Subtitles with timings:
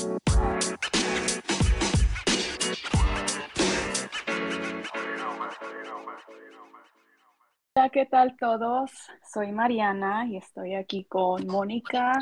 [0.00, 0.20] Hola,
[7.92, 8.92] ¿qué tal todos?
[9.32, 12.12] Soy Mariana y estoy aquí con Mónica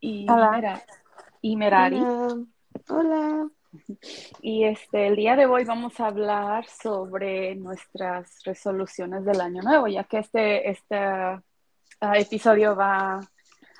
[0.00, 0.82] y, Hola.
[1.40, 1.98] y Merari.
[1.98, 2.44] Hola.
[2.90, 3.48] Hola.
[4.42, 9.86] Y este, el día de hoy vamos a hablar sobre nuestras resoluciones del año nuevo,
[9.86, 11.40] ya que este, este ah,
[12.18, 13.20] episodio va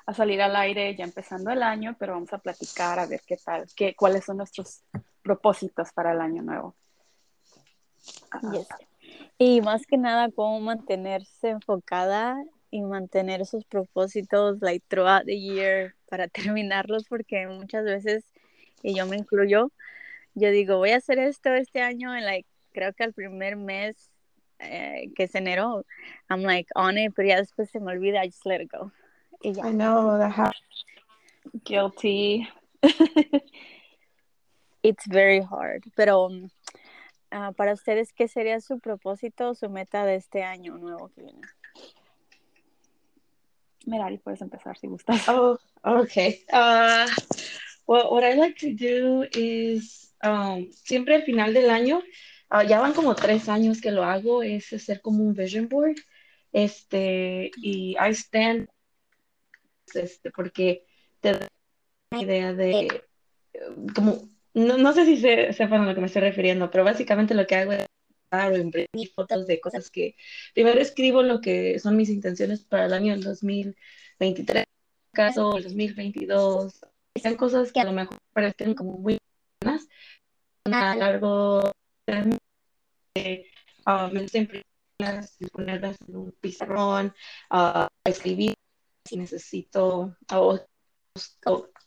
[0.07, 3.35] a salir al aire ya empezando el año, pero vamos a platicar a ver qué
[3.35, 4.81] tal, qué, cuáles son nuestros
[5.21, 6.75] propósitos para el año nuevo.
[8.53, 8.67] Yes.
[9.37, 12.41] Y más que nada, cómo mantenerse enfocada
[12.71, 18.23] y mantener esos propósitos like throughout the year para terminarlos, porque muchas veces,
[18.81, 19.73] y yo me incluyo,
[20.35, 24.09] yo digo, voy a hacer esto este año, y like, creo que al primer mes,
[24.59, 25.85] eh, que es enero,
[26.29, 28.93] I'm like on it, pero ya después se me olvida, I just let it go.
[29.41, 29.67] Y ya.
[29.67, 30.51] I know that ha-
[31.63, 32.47] Guilty.
[34.83, 36.49] It's very hard, pero um,
[37.31, 41.41] ah, para ustedes, ¿qué sería su propósito, su meta de este año nuevo que viene?
[43.85, 45.27] Merari, puedes empezar si gustas.
[45.27, 46.43] Oh, okay.
[46.51, 47.07] Uh,
[47.87, 52.01] well, what I like to do is um, siempre al final del año,
[52.49, 55.95] ah, ya van como tres años que lo hago, es hacer como un vision board.
[56.53, 58.69] Este, y I stand,
[59.95, 60.85] este, porque
[61.21, 61.47] te da
[62.11, 63.03] una idea de,
[63.95, 67.33] como, no, no sé si se, sepan a lo que me estoy refiriendo, pero básicamente
[67.33, 67.85] lo que hago es
[68.31, 70.15] o imprimir fotos de cosas que
[70.53, 74.65] primero escribo lo que son mis intenciones para el año del 2023,
[75.13, 76.81] caso el 2022,
[77.15, 79.17] sean cosas que a lo mejor parecen como muy
[79.61, 79.87] buenas,
[80.65, 81.71] a largo
[82.05, 82.37] término,
[83.15, 83.45] eh,
[83.85, 84.67] ah, me gusta imprimirlas
[85.51, 87.13] ponerlas en un pizarrón,
[87.49, 88.53] ah, escribir
[89.07, 90.59] si necesito o,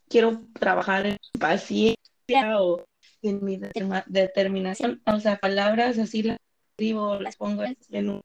[0.08, 2.84] quiero trabajar en paciencia o
[3.22, 3.60] en mi
[4.06, 6.38] determinación, o sea, palabras así las
[6.72, 8.22] escribo, las pongo en un,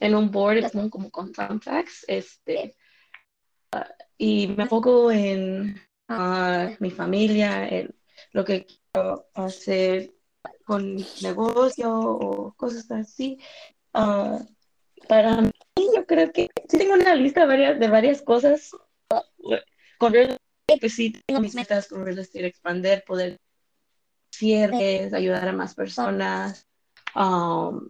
[0.00, 2.76] en un board, las como con thumbtacks, este,
[3.72, 7.94] ah, y me enfoco en ah, mi familia, en
[8.32, 10.14] lo que quiero hacer
[10.64, 13.38] con mi negocio o cosas así.
[13.92, 14.38] Ah,
[15.08, 15.52] para mí,
[15.94, 18.70] yo creo que sí tengo una lista de varias, de varias cosas
[19.98, 20.36] con real
[20.80, 23.38] pues sí tengo mis metas con real estate, expander, poder
[24.32, 26.66] cierres, ayudar a más personas,
[27.14, 27.88] um,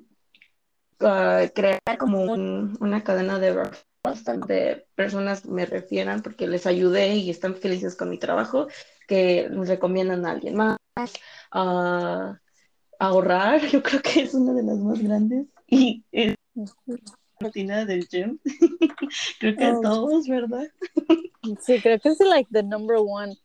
[1.00, 3.70] uh, crear como un- una cadena de
[4.24, 8.68] donde personas me refieran porque les ayudé y están felices con mi trabajo,
[9.08, 10.76] que nos recomiendan a alguien más.
[11.52, 12.34] Uh,
[12.98, 15.46] ahorrar, yo creo que es una de las más grandes.
[15.66, 16.04] Y
[17.56, 18.38] rutina del gym.
[19.40, 19.80] creo que a Oh.
[19.82, 20.66] todos, ¿verdad?
[21.60, 23.36] Sí, creo que es like the number one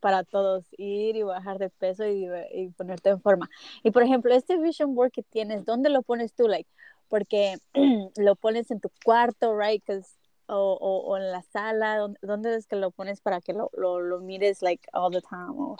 [0.00, 3.48] para todos, ir y bajar de peso y, y ponerte en forma.
[3.84, 6.48] Y por ejemplo, este vision board que tienes, ¿dónde lo pones tú?
[6.48, 6.68] Like,
[7.08, 7.58] porque
[8.16, 9.82] lo pones en tu cuarto, right?
[9.84, 10.16] 'Cause-
[10.48, 13.70] o, o, o en la sala, ¿dónde, dónde es que lo pones para que lo,
[13.74, 15.54] lo, lo mires like all the time?
[15.56, 15.76] O-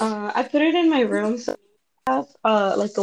[0.00, 1.36] Uh, I put it in my room.
[1.36, 1.54] So
[2.06, 3.02] I have uh, like a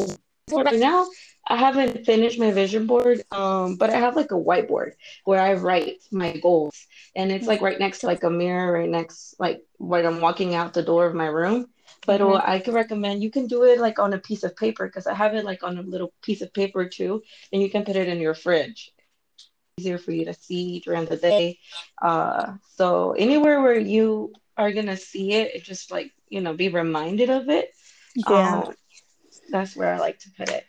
[0.52, 1.08] right now.
[1.48, 4.92] I haven't finished my vision board, um, but I have like a whiteboard
[5.26, 8.90] where I write my goals, and it's like right next to like a mirror, right
[8.90, 11.68] next like when I'm walking out the door of my room.
[12.06, 12.42] But Mhm.
[12.48, 15.14] I could recommend you can do it like on a piece of paper because I
[15.14, 18.08] have it like on a little piece of paper too, and you can put it
[18.08, 18.92] in your fridge.
[19.80, 21.60] Easier for you to see during the day.
[22.02, 26.70] Uh, so anywhere where you are gonna see it, it just like you know be
[26.70, 27.70] reminded of it.
[28.16, 28.64] Yeah.
[28.68, 28.76] Um,
[29.54, 30.66] that's where I like to put it.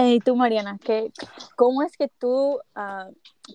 [0.00, 1.10] Y tú, Mariana, ¿qué,
[1.56, 3.08] ¿cómo es que tú, ah,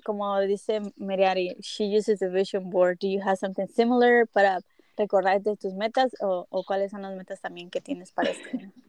[0.03, 4.59] como dice Meriari, she uses the vision board, do you have something similar para
[4.97, 8.72] recordarte tus metas o, o cuáles son las metas también que tienes para este año?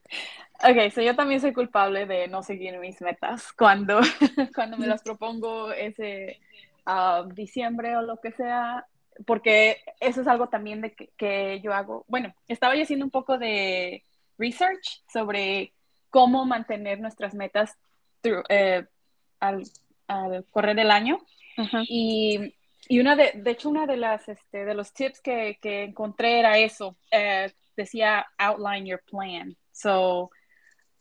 [0.63, 3.99] Ok, so yo también soy culpable de no seguir mis metas cuando,
[4.55, 6.39] cuando me las propongo ese
[6.87, 8.87] ah, diciembre o lo que sea,
[9.27, 12.05] porque eso es algo también de que, que yo hago.
[12.09, 14.05] Bueno, estaba yo haciendo un poco de
[14.39, 15.73] research sobre
[16.11, 17.77] cómo mantener nuestras metas
[18.23, 18.85] through- eh,
[19.41, 19.65] al,
[20.09, 21.19] al correr el año.
[21.89, 22.55] Y,
[22.89, 26.41] y una de, de hecho, una de las, este, de los tips que, que encontré
[26.41, 29.57] era eso, eh, decía outline your plan.
[29.73, 30.31] So,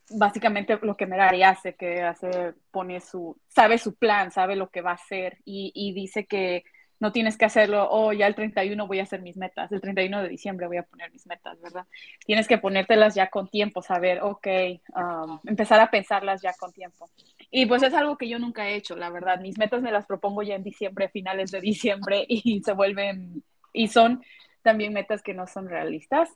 [0.10, 4.82] básicamente lo que Merari hace, que hace, pone su, sabe su plan, sabe lo que
[4.82, 6.64] va a hacer y, y dice que
[7.04, 10.24] no tienes que hacerlo, oh, ya el 31 voy a hacer mis metas, el 31
[10.24, 11.86] de diciembre voy a poner mis metas, ¿verdad?
[12.26, 14.48] Tienes que ponértelas ya con tiempo, saber, ok,
[14.96, 17.10] um, empezar a pensarlas ya con tiempo.
[17.52, 19.42] Y pues es algo que yo nunca he hecho, la verdad.
[19.42, 23.90] Mis metas me las propongo ya en diciembre, finales de diciembre, y se vuelven, y
[23.90, 24.24] son
[24.62, 26.30] también metas que no son realistas.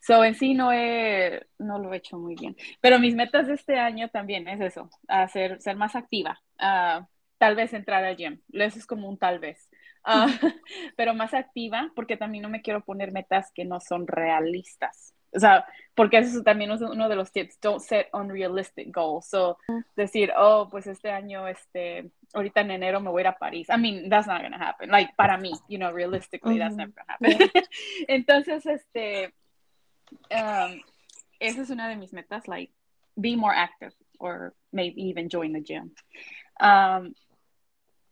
[0.00, 2.56] So, en sí no, he, no lo he hecho muy bien.
[2.80, 6.40] Pero mis metas de este año también es eso, hacer, ser más activa.
[6.58, 7.04] Uh,
[7.36, 8.40] tal vez entrar al gym.
[8.54, 9.68] Eso es como un tal vez.
[10.06, 10.28] Uh,
[10.96, 15.14] pero más activa porque también no me quiero poner metas que no son realistas.
[15.34, 17.58] O sea, porque eso también es uno de los tips.
[17.60, 19.26] Don't set unrealistic goals.
[19.26, 19.58] So,
[19.96, 23.68] decir, oh, pues este año, este, ahorita en enero me voy a ir a París.
[23.68, 24.90] I mean, that's not going to happen.
[24.90, 27.50] Like, para mí, you know, realistically, that's never going to happen.
[28.08, 29.34] Entonces, este,
[30.30, 30.80] um,
[31.40, 32.72] esa es una de mis metas, like,
[33.20, 35.90] be more active or maybe even join the gym.
[36.60, 37.14] Um,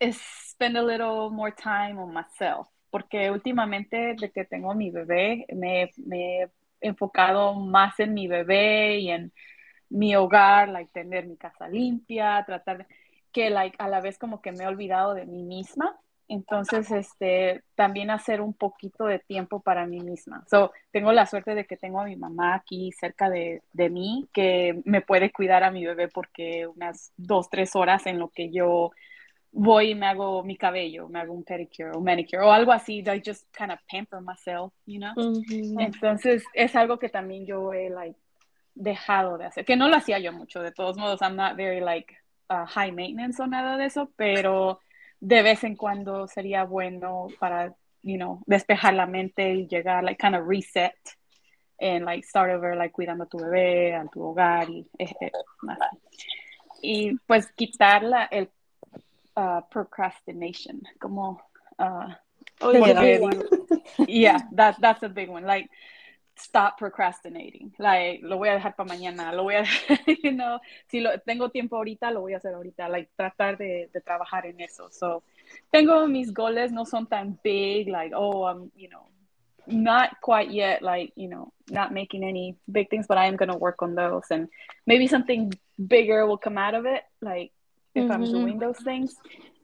[0.03, 2.67] is spend a little more time on myself.
[2.89, 9.09] Porque últimamente, de que tengo mi bebé, me, me enfocado más en mi bebé y
[9.09, 9.31] en
[9.89, 12.87] mi hogar, like tener mi casa limpia, tratar
[13.31, 15.97] que like a la vez como que me he olvidado de mí misma.
[16.27, 20.43] Entonces, este, también hacer un poquito de tiempo para mí misma.
[20.49, 24.27] So, tengo la suerte de que tengo a mi mamá aquí cerca de, de mí,
[24.33, 28.51] que me puede cuidar a mi bebé porque unas dos, tres horas en lo que
[28.51, 28.91] yo
[29.53, 32.99] voy y me hago mi cabello, me hago un pedicure o manicure o algo así,
[32.99, 35.13] I just kind of pamper myself, you know.
[35.79, 38.19] Entonces es algo que también yo he like
[38.73, 41.79] dejado de hacer, que no lo hacía yo mucho, de todos modos, I'm not very
[41.79, 42.15] like
[42.49, 44.79] uh, high maintenance o nada de eso, pero
[45.19, 50.19] de vez en cuando sería bueno para, you know, despejar la mente y llegar, like
[50.19, 50.95] kind of reset
[51.79, 55.31] and like start over, like cuidando a tu bebé, a tu hogar y, eh, eh,
[56.81, 58.49] y pues quitarla el
[59.35, 61.39] uh, procrastination, como
[61.79, 62.07] uh,
[62.61, 63.29] oh, yeah.
[64.07, 65.43] yeah, that that's a big one.
[65.43, 65.69] Like
[66.35, 67.73] stop procrastinating.
[67.79, 69.65] Like lo voy a dejar para mañana, lo voy a,
[70.23, 70.59] you know,
[70.89, 72.89] si lo, tengo tiempo ahorita, lo voy a hacer ahorita.
[72.89, 74.89] Like tratar de, de trabajar en eso.
[74.91, 75.23] So
[75.71, 77.87] tengo mis goles no son tan big.
[77.87, 79.07] Like oh, I'm you know
[79.67, 83.49] not quite yet like you know not making any big things but i am going
[83.49, 84.49] to work on those and
[84.85, 85.53] maybe something
[85.87, 87.51] bigger will come out of it like
[87.95, 88.11] if mm-hmm.
[88.11, 89.15] I'm doing those things,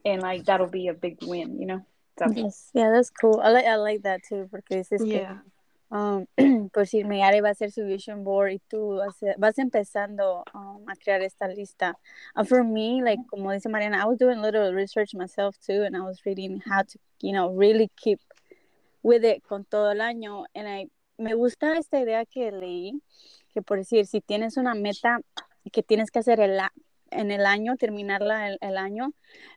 [0.05, 1.85] and like that'll be a big win, you know.
[2.17, 2.25] So.
[2.35, 3.39] Yes, yeah, that's cool.
[3.41, 5.17] I like I like that too porque dices yeah.
[5.17, 5.39] que
[5.91, 6.27] um,
[6.73, 10.95] por si área va a su vision board y tú vas, vas empezando um, a
[10.95, 11.95] crear esta lista.
[12.35, 15.83] Uh, for me, like como dice Mariana, I was doing a little research myself too,
[15.83, 18.19] and I was reading how to, you know, really keep
[19.01, 20.45] with it con todo el año.
[20.53, 20.87] And I
[21.17, 23.01] me gusta esta idea que leí,
[23.53, 25.19] que por decir, si tienes una meta
[25.71, 26.59] que tienes que hacer el,
[27.11, 29.13] en el año, terminarla el, año,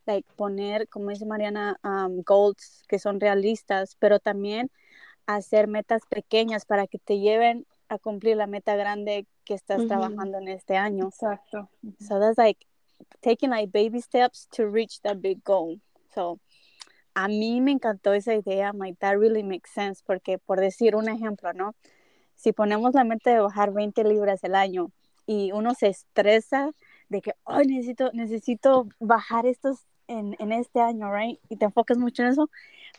[0.06, 4.70] like poner, como dice Mariana, um, goals que son realistas, pero también
[5.26, 10.38] hacer metas pequeñas para que te lleven a cumplir la meta grande que estás trabajando
[10.38, 11.08] en este año.
[11.08, 11.68] Exacto.
[12.00, 12.66] So that's like
[13.20, 15.78] taking like baby steps to reach that big goal.
[16.14, 16.40] So
[17.14, 21.08] a mí me encantó esa idea, my that really makes sense porque por decir un
[21.08, 21.74] ejemplo, ¿no?
[22.34, 24.90] Si ponemos la meta de bajar 20 libras el año
[25.26, 26.70] y uno se estresa
[27.12, 31.38] de que, oh, necesito, necesito bajar estos en, en, este año, right?
[31.48, 32.50] Y te enfocas mucho en eso.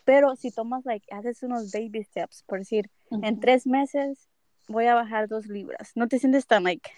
[0.04, 4.28] Pero si tomas, like, haces unos baby steps, por decir, en tres meses
[4.68, 5.92] voy a bajar dos libras.
[5.96, 6.88] No te sientes tan, like,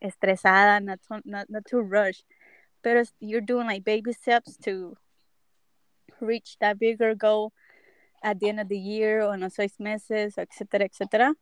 [0.00, 2.20] estresada, not, not, not too rush.
[2.82, 4.96] Pero you're doing, like, baby steps to
[6.20, 7.52] reach that bigger goal
[8.22, 11.34] at the end of the year o en los seis meses, etcétera, etcétera.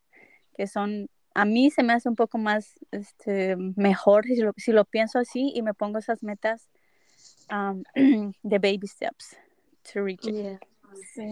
[0.56, 4.72] Que son a mí se me hace un poco más este, mejor si lo, si
[4.72, 6.68] lo pienso así y me pongo esas metas
[7.50, 7.82] um,
[8.42, 9.36] de baby steps
[9.92, 10.34] to reach it.
[10.34, 10.58] Yeah.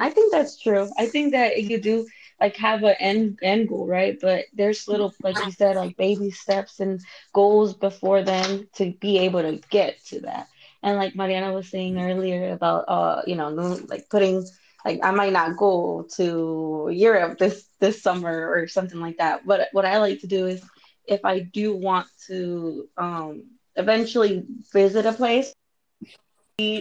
[0.00, 0.88] I think that's true.
[0.98, 2.06] I think that you do
[2.40, 4.18] like have an end end goal, right?
[4.18, 7.00] But there's little, like you said, like baby steps and
[7.34, 10.48] goals before then to be able to get to that.
[10.82, 14.46] And like Mariana was saying earlier about, uh, you know, like putting
[14.84, 19.46] like I might not go to Europe this this summer or something like that.
[19.46, 20.62] But what I like to do is
[21.06, 23.44] if I do want to um,
[23.76, 25.52] eventually visit a place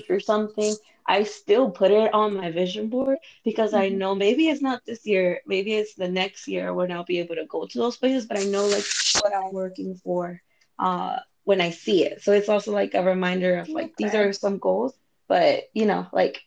[0.10, 0.76] or something,
[1.06, 3.82] I still put it on my vision board because mm-hmm.
[3.82, 7.20] I know maybe it's not this year, maybe it's the next year when I'll be
[7.20, 8.86] able to go to those places, but I know like
[9.22, 10.42] what I'm working for
[10.78, 12.22] uh, when I see it.
[12.22, 13.94] So it's also like a reminder of like okay.
[13.98, 14.94] these are some goals,
[15.28, 16.42] but you know, like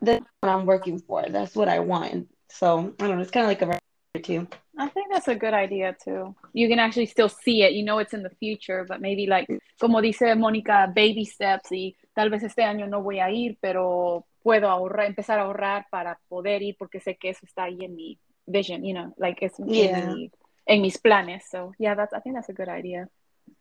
[0.00, 1.24] that's what I'm working for.
[1.28, 2.28] That's what I want.
[2.50, 3.22] So I don't know.
[3.22, 3.78] It's kind of like a
[4.22, 4.46] too.
[4.76, 6.34] I think that's a good idea too.
[6.52, 7.72] You can actually still see it.
[7.72, 9.48] You know it's in the future, but maybe like
[9.80, 14.24] como dice Mónica, baby steps y tal vez este año no voy a ir, pero
[14.42, 17.94] puedo ahorrar, empezar a ahorrar para poder ir porque sé que eso está ahí en
[17.94, 19.98] mi vision, you know, like it's yeah.
[19.98, 20.30] en, mi,
[20.66, 21.44] en mis planes.
[21.50, 23.08] So yeah, that's I think that's a good idea.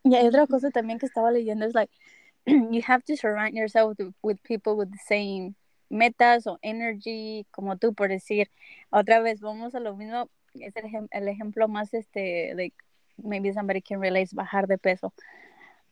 [0.03, 1.91] Y hay otra cosa también que estaba leyendo es like
[2.45, 5.55] you have to surround yourself with, with people with the same
[5.89, 8.49] metas o energy, como tú por decir,
[8.89, 12.75] otra vez vamos a lo mismo, es el, ejem el ejemplo más este, like,
[13.17, 15.13] maybe somebody can relate, bajar de peso.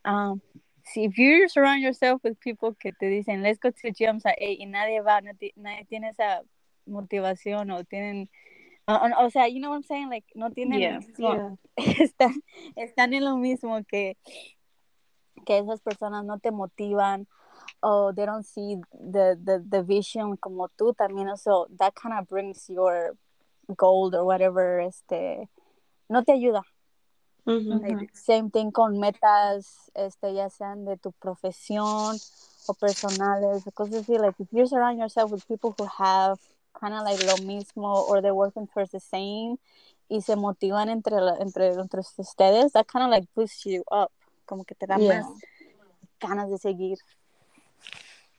[0.03, 0.41] Um,
[0.83, 4.17] si if you surround yourself with people que te dicen, let's go to the gym,
[4.17, 6.41] o sea, hey, y nadie va, nadie, nadie tiene esa
[6.85, 8.29] motivación o tienen
[8.87, 10.09] Uh, o sea, you know what I'm saying?
[10.11, 10.99] Like, no tienen Yeah.
[10.99, 12.43] mismo- están,
[12.75, 14.15] están en lo mismo que,
[15.43, 17.27] que esas personas no te motivan
[17.81, 21.37] o they don't see the, the, the vision como tú también.
[21.37, 23.15] So that kind of brings your
[23.75, 25.47] goal or whatever, este,
[26.09, 26.61] no te ayuda.
[27.81, 32.19] Like, same thing con metas, este, ya sean de tu profesión
[32.67, 34.17] o personales o cosas así.
[34.19, 36.37] Like, if you surround yourself with people who have
[36.79, 39.57] kind of like lo mismo or they're working towards the same
[40.09, 44.11] y se motivan entre, entre, entre ustedes, that kind of like boosts you up.
[44.45, 45.21] Como que te da Yeah.
[45.21, 45.27] más
[46.19, 46.97] ganas de seguir.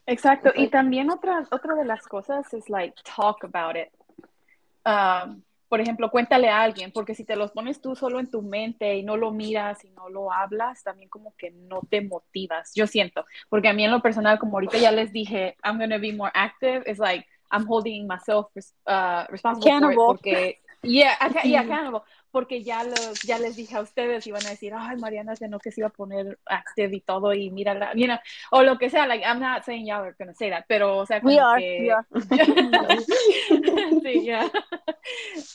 [0.07, 0.51] Exacto.
[0.55, 3.89] Y también otra, otra de las cosas es like talk about it.
[4.85, 8.41] Um, por ejemplo, cuéntale a alguien, porque si te los pones tú solo en tu
[8.41, 12.71] mente y no lo miras y no lo hablas, también como que no te motivas.
[12.73, 15.89] Yo siento, porque a mí en lo personal, como ahorita ya les dije, I'm going
[15.89, 18.47] to be more active, it's like I'm holding myself
[18.85, 23.75] uh, responsible for it porque yeah, acá- yeah, accountable, porque ya los ya les dije
[23.75, 26.37] a ustedes y van a decir, "Ay, Mariana se no que se iba a poner
[26.45, 28.17] active y todo y mírala", you know,
[28.51, 30.97] o lo que sea, like I'm not saying y'all are going to say that, pero
[30.97, 32.05] o sea, como We are, que we are.
[34.03, 34.49] sí, yeah.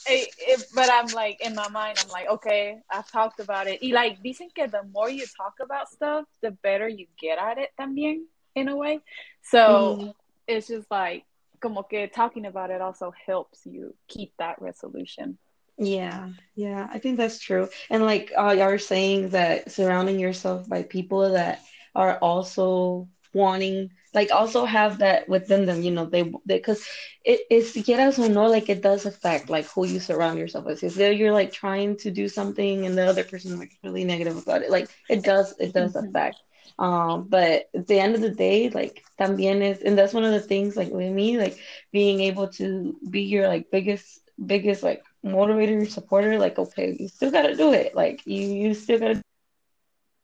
[0.07, 0.25] Eh,
[0.73, 3.81] but I'm like in my mind, I'm like, okay, I've talked about it.
[3.81, 7.57] Y like dicen que the more you talk about stuff, the better you get at
[7.57, 8.25] it también,
[8.55, 8.99] in a way.
[9.41, 10.13] So Mhm.
[10.47, 11.25] it's just like
[11.61, 15.37] como que talking about it also helps you keep that resolution.
[15.77, 17.67] Yeah, yeah, I think that's true.
[17.89, 21.61] And like uh, are saying that surrounding yourself by people that
[21.95, 26.85] are also wanting, like also have that within them, you know, they they because
[27.25, 30.65] it is si quieras o no, like it does affect like who you surround yourself
[30.65, 30.83] with.
[30.83, 34.61] If you're like trying to do something and the other person like really negative about
[34.61, 35.95] it, like it does it does Mhm.
[35.95, 36.37] affect.
[36.79, 40.31] Um, but at the end of the day, like también is, and that's one of
[40.31, 41.57] the things like with me, like
[41.91, 47.31] being able to be your like biggest biggest like motivator supporter like okay you still
[47.31, 49.21] gotta do it like you you still gotta do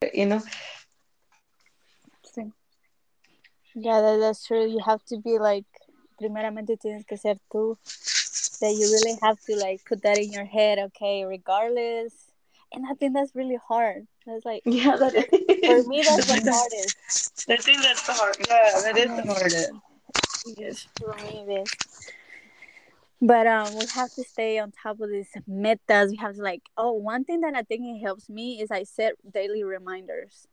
[0.02, 0.42] it, you know
[2.36, 2.52] Sí.
[3.76, 4.68] Yeah, that, that's true.
[4.68, 5.66] You have to be like,
[6.22, 7.78] primeramente tienes que ser tú.
[8.62, 12.14] That you really have to like put that in your head, okay, regardless.
[12.74, 14.06] And I think that's really hard.
[14.26, 17.50] That's like, yeah that is for me, that's the hardest.
[17.50, 19.72] I think that's the hard yeah that is the hardest
[20.58, 21.72] Yes, for me it is.
[23.22, 26.12] But um, we have to stay on top of these metas.
[26.12, 28.84] We have to like, oh, one thing that I think it helps me is I
[28.84, 30.48] set daily reminders,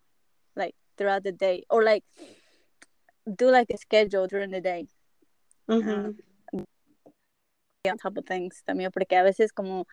[0.56, 2.02] like throughout the day, or like
[3.32, 4.88] do like a schedule during the day.
[5.68, 6.16] Mhm.
[7.88, 9.86] on top of things también, porque a veces como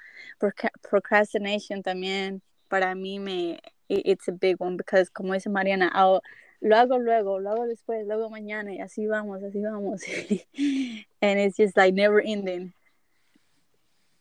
[0.81, 6.21] procrastination también para mí me it's a big one because como dice Mariana, I'll-
[6.63, 10.01] lo hago luego, lo hago después, luego mañana y así vamos, así vamos.
[11.21, 12.73] and it's just like never ending.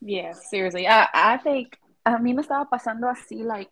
[0.01, 0.89] Yeah, seriously.
[0.89, 3.71] I, I think a mí me estaba pasando así, like,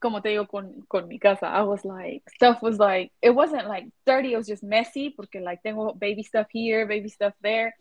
[0.00, 1.46] como te digo, con, con mi casa.
[1.46, 5.40] I was like, stuff was like, it wasn't like dirty, it was just messy, porque
[5.40, 7.76] like tengo baby stuff here, baby stuff there.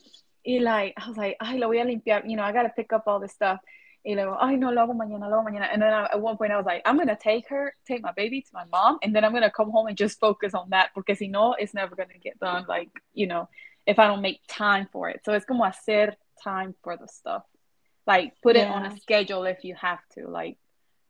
[0.46, 2.94] Y like, I was like, ay, lo voy a limpiar, you know, I gotta pick
[2.94, 3.60] up all this stuff.
[4.08, 5.68] Y luego, ay, no, lo hago mañana, lo hago mañana.
[5.74, 8.14] And then I, at one point I was like, I'm gonna take her, take my
[8.14, 10.92] baby to my mom, and then I'm gonna come home and just focus on that,
[10.96, 13.50] porque si no, it's never gonna get done, like, you know,
[13.86, 15.22] if I don't make time for it.
[15.26, 17.44] So it's como hacer time for the stuff
[18.08, 20.58] like put it on a schedule if you have to like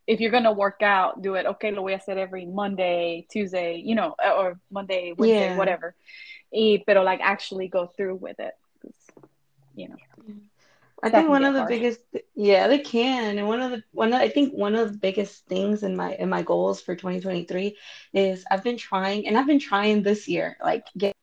[0.07, 3.75] if you're gonna work out do it okay lo voy a hacer every monday tuesday
[3.75, 5.57] you know uh, or monday wednesday Yeah.
[5.57, 5.95] whatever
[6.51, 8.53] y, pero like actually go through with it.
[9.75, 9.97] you know
[11.03, 11.73] I think one of the hard.
[11.73, 12.01] biggest
[12.35, 15.45] yeah they can and one of the one of, I think one of the biggest
[15.47, 17.75] things in my in my goals for 2023
[18.13, 21.13] is I've been trying and I've been trying this year like get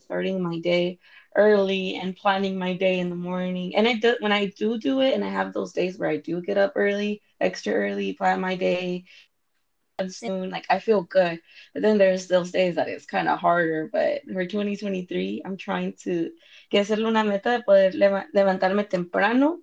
[0.00, 0.98] starting my day
[1.36, 5.00] early and planning my day in the morning and I do when I do do
[5.00, 8.40] it and I have those days where I do get up early extra early plan
[8.40, 9.04] my day
[10.08, 11.40] soon like I feel good
[11.72, 15.94] but then there's those days that it's kind of harder but for 2023 I'm trying
[16.04, 16.30] to
[16.70, 19.60] que hacerle una meta de poder levantarme temprano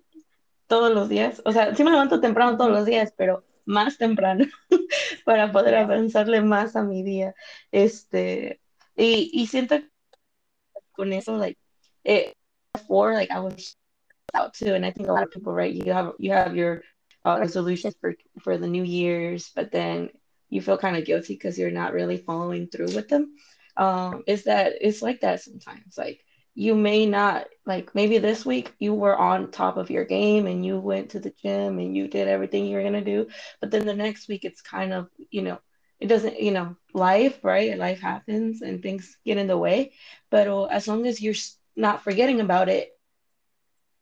[0.72, 1.42] todos los días.
[1.44, 4.46] O sea, sí me levanto temprano todos los días, pero más temprano
[5.26, 7.34] para poder avanzarle más a mi día.
[7.70, 8.62] Este,
[8.96, 9.80] y, y siento
[10.92, 11.58] con eso, like,
[12.04, 12.34] it,
[12.72, 13.76] before, like, I was
[14.32, 16.82] out too, and I think a lot of people, right, you have, you have your
[17.26, 20.08] uh, resolutions for, for the New Year's, but then
[20.52, 23.34] you feel kind of guilty because you're not really following through with them.
[23.78, 25.98] um, is that it's like that sometimes.
[25.98, 26.20] Like
[26.54, 30.64] you may not like maybe this week you were on top of your game and
[30.66, 33.28] you went to the gym and you did everything you were gonna do,
[33.60, 35.58] but then the next week it's kind of you know
[36.00, 39.92] it doesn't you know life right life happens and things get in the way,
[40.30, 41.34] but uh, as long as you're
[41.76, 42.90] not forgetting about it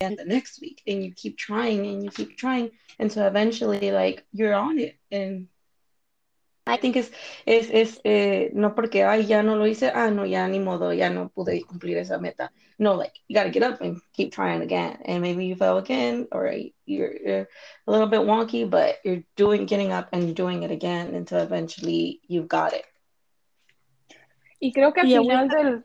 [0.00, 3.92] and the next week and you keep trying and you keep trying and so eventually
[3.92, 5.49] like you're on it and
[6.70, 7.10] I think es,
[7.46, 10.92] es, es eh, no porque, ay, ya no lo hice, ah, no, ya ni modo,
[10.92, 12.52] ya no pude cumplir esa meta.
[12.78, 14.98] No, like, you got to get up and keep trying again.
[15.04, 16.52] And maybe you fell again, or
[16.86, 17.48] you're, you're,
[17.86, 22.20] a little bit wonky, but you're doing, getting up and doing it again until eventually
[22.28, 22.84] you've got it.
[24.62, 25.82] Y creo que al yeah, final del,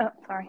[0.00, 0.48] oh, sorry.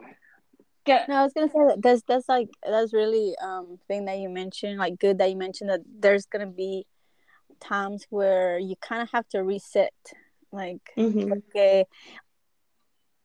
[0.87, 4.29] No, I was gonna say that that's that's like that's really um thing that you
[4.29, 6.87] mentioned, like good that you mentioned that there's gonna be
[7.59, 9.93] times where you kind of have to reset,
[10.51, 11.85] like porque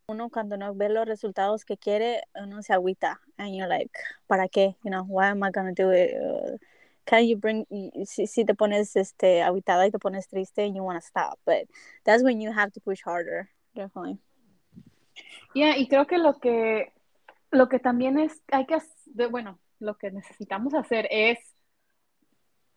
[0.08, 3.90] uno cuando no ve los resultados que quiere, uno se agüita, and you're like,
[4.28, 4.74] ¿para qué?
[4.84, 6.14] You know, why am I gonna do it?
[6.14, 6.56] Uh,
[7.04, 7.66] can you bring
[8.04, 11.38] si, si te pones este aguitada y te pones triste and you want to stop
[11.44, 11.66] but
[12.04, 14.18] that's when you have to push harder definitely
[15.54, 16.92] yeah y creo que lo que
[17.50, 18.78] lo que también es hay que
[19.28, 21.38] bueno lo que necesitamos hacer es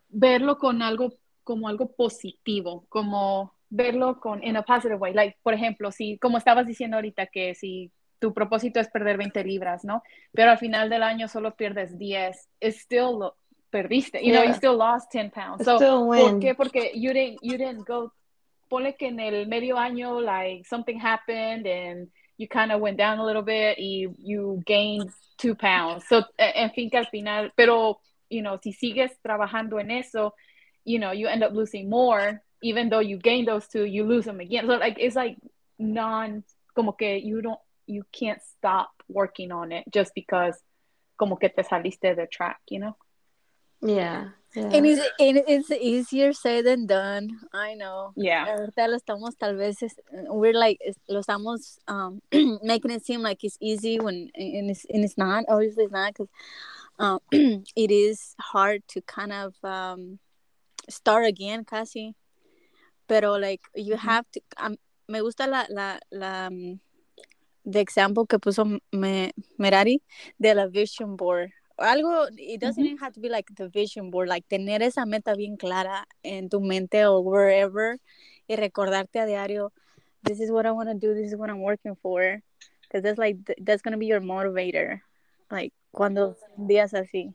[0.08, 1.12] verlo con algo
[1.46, 5.14] como algo positivo, como verlo con in a positive way.
[5.14, 9.44] Like, por ejemplo, si, como estabas diciendo ahorita, que si tu propósito es perder 20
[9.44, 10.02] libras, ¿no?
[10.32, 13.36] Pero al final del año solo pierdes 10, it's still lo,
[13.70, 15.64] perdiste, you know, you still lost 10 pounds.
[15.64, 16.56] So, ¿por qué?
[16.56, 18.12] Porque you didn't, you didn't go,
[18.68, 23.20] ponle que en el medio año, like, something happened and you kind of went down
[23.20, 25.10] a little bit y you gained
[25.40, 26.04] 2 pounds.
[26.08, 30.34] So, en fin, que al final, pero, you know, si sigues trabajando en eso,
[30.86, 34.24] you know you end up losing more even though you gain those two you lose
[34.24, 35.36] them again so like it's like
[35.78, 36.42] non
[36.74, 40.56] como que you don't you can't stop working on it just because
[41.18, 42.96] como que te saliste de track you know
[43.82, 44.62] yeah, yeah.
[44.72, 47.40] And, it's, and it's easier said than done.
[47.52, 48.12] I know.
[48.16, 48.46] Yeah.
[48.46, 49.76] Ahorita lo estamos tal vez
[50.28, 52.22] we're like lo estamos um,
[52.62, 55.44] making it seem like it's easy when and it's and it's not.
[55.48, 56.28] Obviously, it's not because
[56.98, 57.20] um,
[57.76, 60.18] it is hard to kind of um,
[60.88, 62.14] start again casi.
[63.08, 64.76] Pero like you have to um,
[65.08, 66.80] me gusta la la la um,
[67.64, 70.00] the example que puso me, Merari
[70.38, 71.50] de la vision board.
[71.78, 75.34] Algo, it doesn't even have to be like the vision board, like tener esa meta
[75.36, 77.98] bien clara en tu mente o wherever
[78.48, 79.72] y recordarte a diario,
[80.22, 82.40] this is what I want to do, this is what I'm working for.
[82.82, 85.00] Because that's like, that's going to be your motivator.
[85.50, 87.34] Like, cuando días así.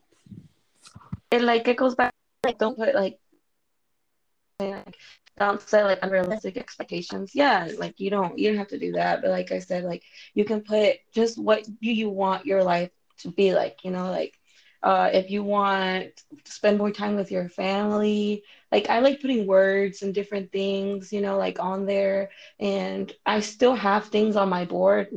[1.32, 3.20] And like, it goes back, like, don't put like
[4.70, 4.96] like
[5.38, 7.32] don't set like unrealistic expectations.
[7.34, 9.22] Yeah, like you don't you don't have to do that.
[9.22, 12.92] But like I said, like you can put just what you, you want your life
[13.20, 14.38] to be like, you know, like
[14.84, 19.46] uh, if you want to spend more time with your family, like I like putting
[19.48, 22.30] words and different things, you know, like on there.
[22.60, 25.10] And I still have things on my board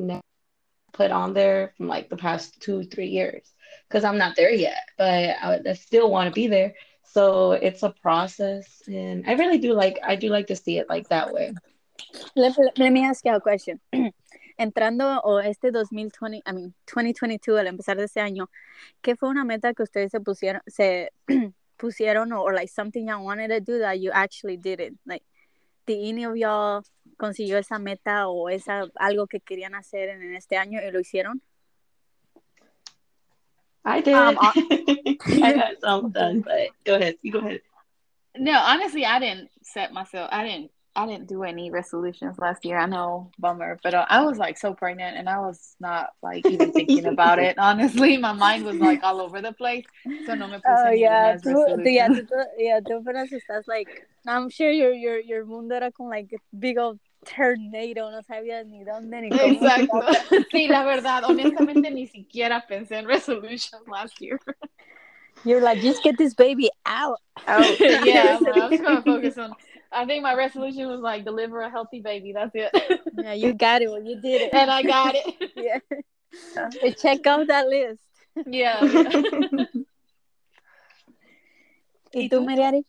[0.92, 3.52] put on there from like the past two, three years
[3.88, 6.74] because I'm not there yet, but I, I still want to be there.
[7.04, 10.88] So it's a process, and I really do like I do like to see it
[10.88, 11.52] like that way.
[12.34, 13.80] Let, let me ask you a question.
[14.58, 18.48] Entrando o este 2020, I mean 2022, al empezar de este año,
[19.02, 21.10] ¿qué fue una meta que ustedes se pusieron, se
[21.76, 24.94] pusieron o like something you wanted to do that you actually did it?
[25.04, 25.24] Like,
[25.86, 26.82] did any of y'all
[27.16, 31.42] consiguió esa meta o esa algo que querían hacer en este año y lo hicieron?
[33.84, 34.14] I did.
[34.14, 37.16] Um, I got some done, but go ahead.
[37.22, 37.60] You go ahead.
[38.36, 40.28] No, honestly, I didn't set myself.
[40.32, 40.70] I didn't.
[40.96, 42.78] I didn't do any resolutions last year.
[42.78, 46.48] I know, bummer, but uh, I was like so pregnant, and I was not like
[46.48, 47.58] even thinking about it.
[47.58, 49.84] Honestly, my mind was like all over the place.
[50.24, 53.88] So no me puse oh yeah, tú, yeah, tú, yeah, tú apenas estás like.
[54.26, 58.84] I'm sure your your your mundo era como like big old tornado, no sabía ni
[58.84, 59.42] dónde ni cómo.
[59.42, 60.00] Exacto.
[60.50, 64.38] Sí, la verdad, honestamente ni siquiera pensé en resolutions last year.
[65.44, 67.20] You're like, just get this baby out.
[67.46, 67.66] Out.
[67.80, 69.54] yeah, I was going to focus on.
[69.92, 72.32] I think my resolution was like deliver a healthy baby.
[72.32, 72.70] That's it.
[73.18, 73.90] yeah, you got it.
[73.90, 75.52] Well, you did it, and I got it.
[75.56, 75.80] yeah.
[76.92, 78.00] Check out that list.
[78.46, 78.80] Yeah.
[82.12, 82.84] ¿Y tú, Merari?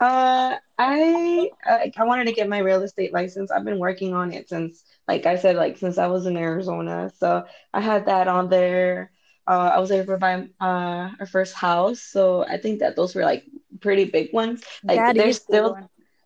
[0.00, 3.50] Uh, I, I I wanted to get my real estate license.
[3.50, 7.10] I've been working on it since, like I said, like since I was in Arizona.
[7.16, 9.10] So I had that on there.
[9.46, 13.14] Uh, I was able to buy uh, our first house, so I think that those
[13.14, 13.44] were like
[13.80, 14.62] pretty big ones.
[14.88, 15.76] Like that there's still,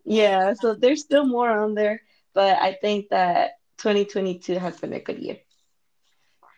[0.05, 0.55] yeah.
[0.55, 2.03] So there's still more on there,
[2.35, 5.39] but I think that 2022 has been a good year.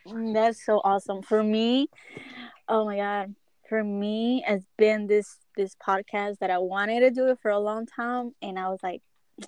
[0.07, 1.23] That's so awesome.
[1.23, 1.89] For me,
[2.69, 3.35] oh my god,
[3.69, 7.59] for me, it's been this this podcast that I wanted to do it for a
[7.59, 9.03] long time, and I was like,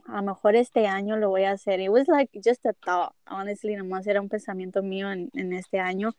[0.08, 1.78] a mejor este año lo voy a hacer.
[1.78, 5.74] It was like just a thought, honestly, nomás era un pensamiento mío en, en este
[5.74, 6.12] año.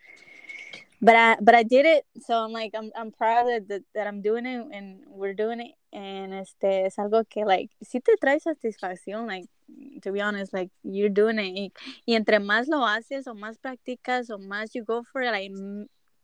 [1.02, 4.22] But I but I did it, so I'm like I'm I'm proud that, that, I'm
[4.22, 8.40] doing it and we're doing it, and este es algo que like sí te trae
[8.40, 9.50] satisfacción, like
[10.02, 11.74] to be honest, like you're doing it, y,
[12.06, 15.52] y entre más lo haces o más practicas o más you go for it, like,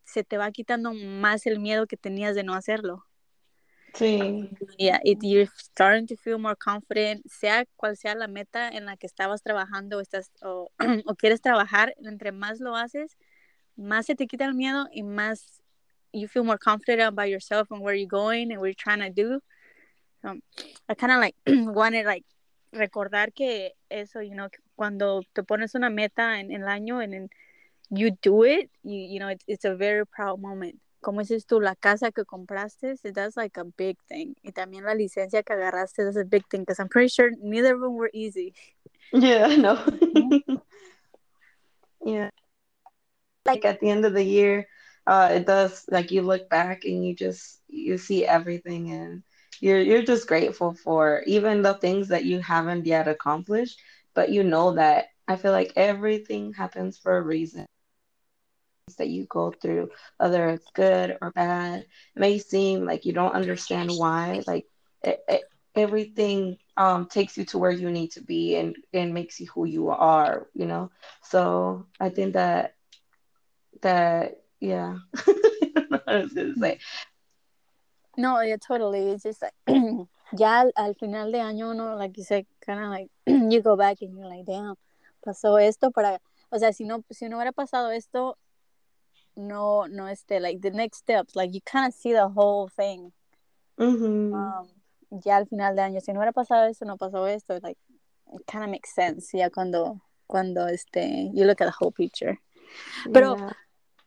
[0.05, 3.08] se te va quitando más el miedo que tenías de no hacerlo.
[3.99, 4.49] Sí.
[4.77, 8.95] Yeah, it, you're starting to feel more confident, sea cual sea la meta en la
[8.95, 10.69] que estabas trabajando estás, o,
[11.05, 13.17] o quieres trabajar, entre más lo haces,
[13.75, 15.62] más se te quita el miedo y más
[16.13, 19.09] you feel more confident about yourself and where you're going and what you're trying to
[19.09, 19.41] do.
[20.23, 20.41] Um,
[20.88, 22.25] I kind of like wanted like
[22.73, 27.29] recordar que eso, you know, cuando te pones una meta en, el año and then
[27.89, 30.79] you do it, you, you know, it's, it's a very proud moment.
[31.01, 34.35] Como dices tú, la casa que compraste, that's like a big thing.
[34.43, 37.75] Y también la licencia que agarraste, that's a big thing, because I'm pretty sure neither
[37.75, 38.53] of them were easy.
[39.13, 39.79] Yeah, no.
[42.05, 42.29] yeah.
[43.45, 44.67] Like at the end of the year,
[45.07, 49.23] uh, it does like you look back and you just you see everything and
[49.59, 53.79] you're you're just grateful for even the things that you haven't yet accomplished,
[54.13, 57.65] but you know that I feel like everything happens for a reason
[58.95, 61.82] that you go through, whether it's good or bad.
[62.15, 64.65] It may seem like you don't understand why, like
[65.04, 65.43] it, it,
[65.75, 69.65] everything um, takes you to where you need to be and, and makes you who
[69.65, 70.91] you are, you know?
[71.23, 72.75] So I think that,
[73.82, 74.97] that, yeah.
[78.17, 79.12] No, yeah, totally.
[79.12, 79.54] It's just like,
[80.38, 83.78] ya al, al final de año, uno, like you said, kind of like, you go
[83.78, 84.75] back and you're like, damn,
[85.25, 86.19] pasó esto para,
[86.52, 88.38] o sea, si no, si no hubiera pasado esto,
[89.39, 93.12] no, no, este, like the next steps, like you kind of see the whole thing.
[93.80, 94.34] Mhm.
[94.34, 94.67] Um,
[95.25, 97.78] ya al final de año, si no hubiera pasado esto, no pasó esto, like,
[98.34, 102.38] it kind of makes sense, ya cuando, cuando, este, you look at the whole picture.
[103.12, 103.54] Pero, Yeah.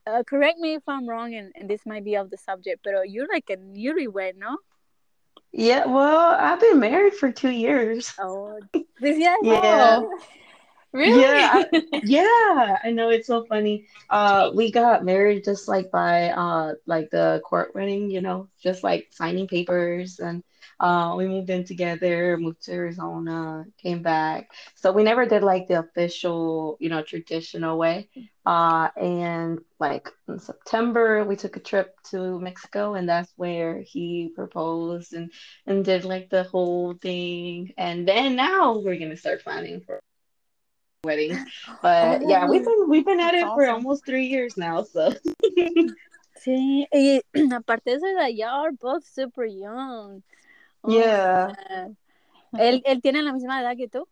[0.05, 3.01] uh, correct me if I'm wrong, and, and this might be off the subject, pero
[3.01, 4.57] you're like a newlywed, ¿no?
[5.51, 8.13] Yeah, well, I've been married for two years.
[8.19, 8.85] Oh, this
[9.19, 10.01] yeah, Yeah.
[10.01, 10.19] Oh,
[10.93, 11.51] really?
[11.51, 11.63] Yeah,
[12.01, 13.87] Yeah, I know it's so funny.
[14.09, 18.83] Uh, we got married just like by uh like the court wedding, you know, just
[18.83, 20.43] like signing papers and
[20.79, 24.49] uh we moved in together, moved to Arizona, came back.
[24.75, 28.09] So we never did like the official, you know, traditional way.
[28.45, 34.31] Uh, and like in September we took a trip to Mexico and that's where he
[34.35, 35.31] proposed and
[35.67, 37.71] and did like the whole thing.
[37.77, 40.01] And then now we're gonna start planning for
[41.03, 41.37] wedding.
[41.81, 44.83] But yeah, we've oh, been we've been at it That's for almost three years now,
[44.83, 45.13] so
[46.39, 47.21] Sí, y
[47.55, 50.23] aparte de eso, like, y'all are both super young.
[50.83, 51.53] Oh, yeah.
[51.69, 51.97] man.
[52.55, 54.05] ¿Él, él tiene la misma edad que tú?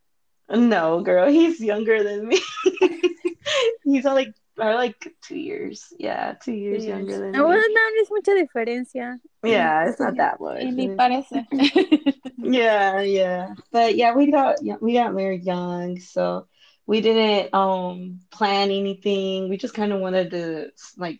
[0.49, 2.39] No, girl, he's younger than me.
[3.83, 5.93] He's only or like two years.
[5.97, 7.55] Yeah, two years younger than No, me.
[7.55, 9.19] bueno, no es mucha diferencia.
[9.43, 10.63] Yeah, it's not that much.
[10.63, 11.45] Y ni parece.
[12.37, 13.53] Yeah, yeah.
[13.71, 16.47] But yeah, we got yeah, we got married young, so
[16.91, 19.49] we didn't um plan anything.
[19.49, 21.19] We just kind of wanted to like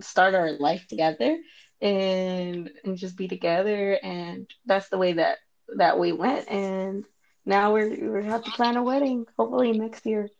[0.00, 1.38] start our life together
[1.80, 5.38] and and just be together and that's the way that
[5.76, 7.04] that we went and
[7.46, 10.30] now we're we have to plan a wedding hopefully next year.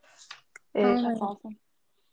[0.74, 1.56] It- Oh, That's awesome.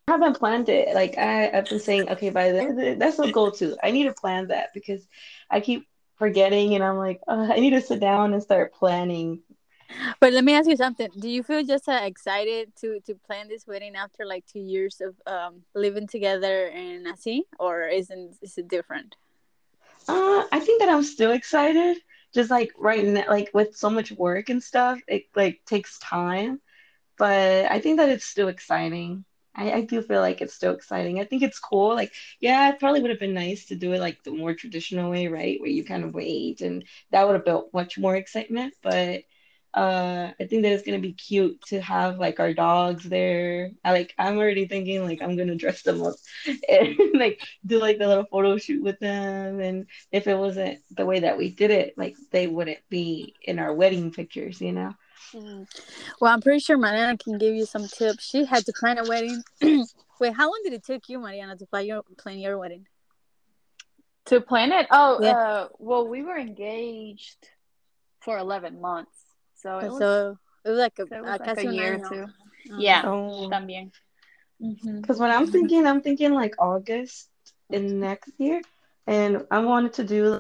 [0.07, 0.93] I haven't planned it.
[0.95, 3.77] Like I, I've been saying, okay, by the that's a goal too.
[3.83, 5.07] I need to plan that because
[5.49, 5.87] I keep
[6.17, 9.41] forgetting, and I'm like, uh, I need to sit down and start planning.
[10.19, 11.10] But let me ask you something.
[11.17, 15.02] Do you feel just uh, excited to to plan this wedding after like two years
[15.02, 19.15] of um living together and así, or isn't is it different?
[20.08, 21.98] Uh, I think that I'm still excited.
[22.34, 26.60] Just like right now, like with so much work and stuff, it like takes time.
[27.17, 29.26] But I think that it's still exciting.
[29.56, 31.19] I, I do feel like it's still exciting.
[31.19, 31.95] I think it's cool.
[31.95, 35.12] Like, yeah, it probably would have been nice to do it like the more traditional
[35.12, 35.60] way, right?
[35.62, 38.74] Where you kind of wait, and that would have built much more excitement.
[38.84, 39.24] But
[39.75, 43.71] uh, I think that it's gonna be cute to have like our dogs there.
[43.83, 46.15] I like I'm already thinking like I'm gonna dress them up
[46.69, 49.59] and like do like the little photo shoot with them.
[49.59, 53.59] And if it wasn't the way that we did it, like they wouldn't be in
[53.59, 54.93] our wedding pictures, you know?
[55.33, 58.23] Well, I'm pretty sure Mariana can give you some tips.
[58.23, 59.43] She had to plan a wedding.
[60.19, 62.88] Wait, how long did it take you, Mariana, to plan your plan your wedding?
[64.27, 64.88] To plan it?
[64.89, 65.31] Oh, Yeah.
[65.31, 67.49] uh, well, we were engaged
[68.21, 69.24] for 11 months.
[69.65, 71.95] So it was, so it was like a, so uh, was like casi a year
[71.95, 72.10] or año.
[72.10, 72.25] two.
[72.78, 73.49] Yeah, Oh.
[73.49, 73.89] también.
[74.62, 75.01] Ujú.
[75.01, 77.32] Because when I'm thinking, I'm thinking like August
[77.71, 78.62] in next year,
[79.08, 80.38] and I wanted to do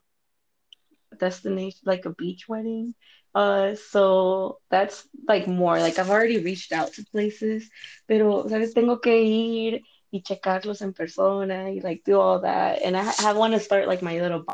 [1.11, 2.93] a destination like a beach wedding.
[3.33, 7.67] Uh, so that's like more like I've already reached out to places,
[8.07, 9.81] pero sabes, tengo que ir
[10.13, 13.87] y checarlos en persona y like do all that, and I, I want to start
[13.87, 14.45] like my little.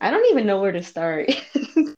[0.00, 1.28] I don't even know where to start.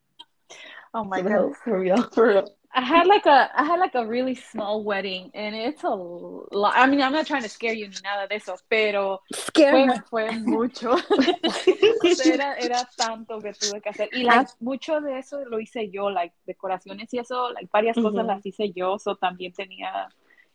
[0.95, 2.49] Oh my god, for real, for real.
[2.73, 6.73] I had like a I had like a really small wedding and it's a lot.
[6.75, 10.29] I mean, I'm not trying to scare you ni nada de eso, pero Scare fue,
[10.29, 10.91] fue mucho.
[12.05, 14.09] O era, era tanto que tuve que hacer.
[14.13, 14.37] Y ah.
[14.37, 18.27] like, mucho de eso lo hice yo, like decoraciones y eso, like varias cosas Ujú.
[18.27, 20.07] las hice yo, so también tenía,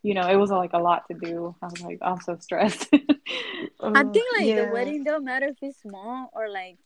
[0.02, 1.54] you know, it was like a lot to do.
[1.60, 2.88] I was like, I'm so stressed.
[2.92, 6.78] I think oh, like the wedding don't matter if it's small or like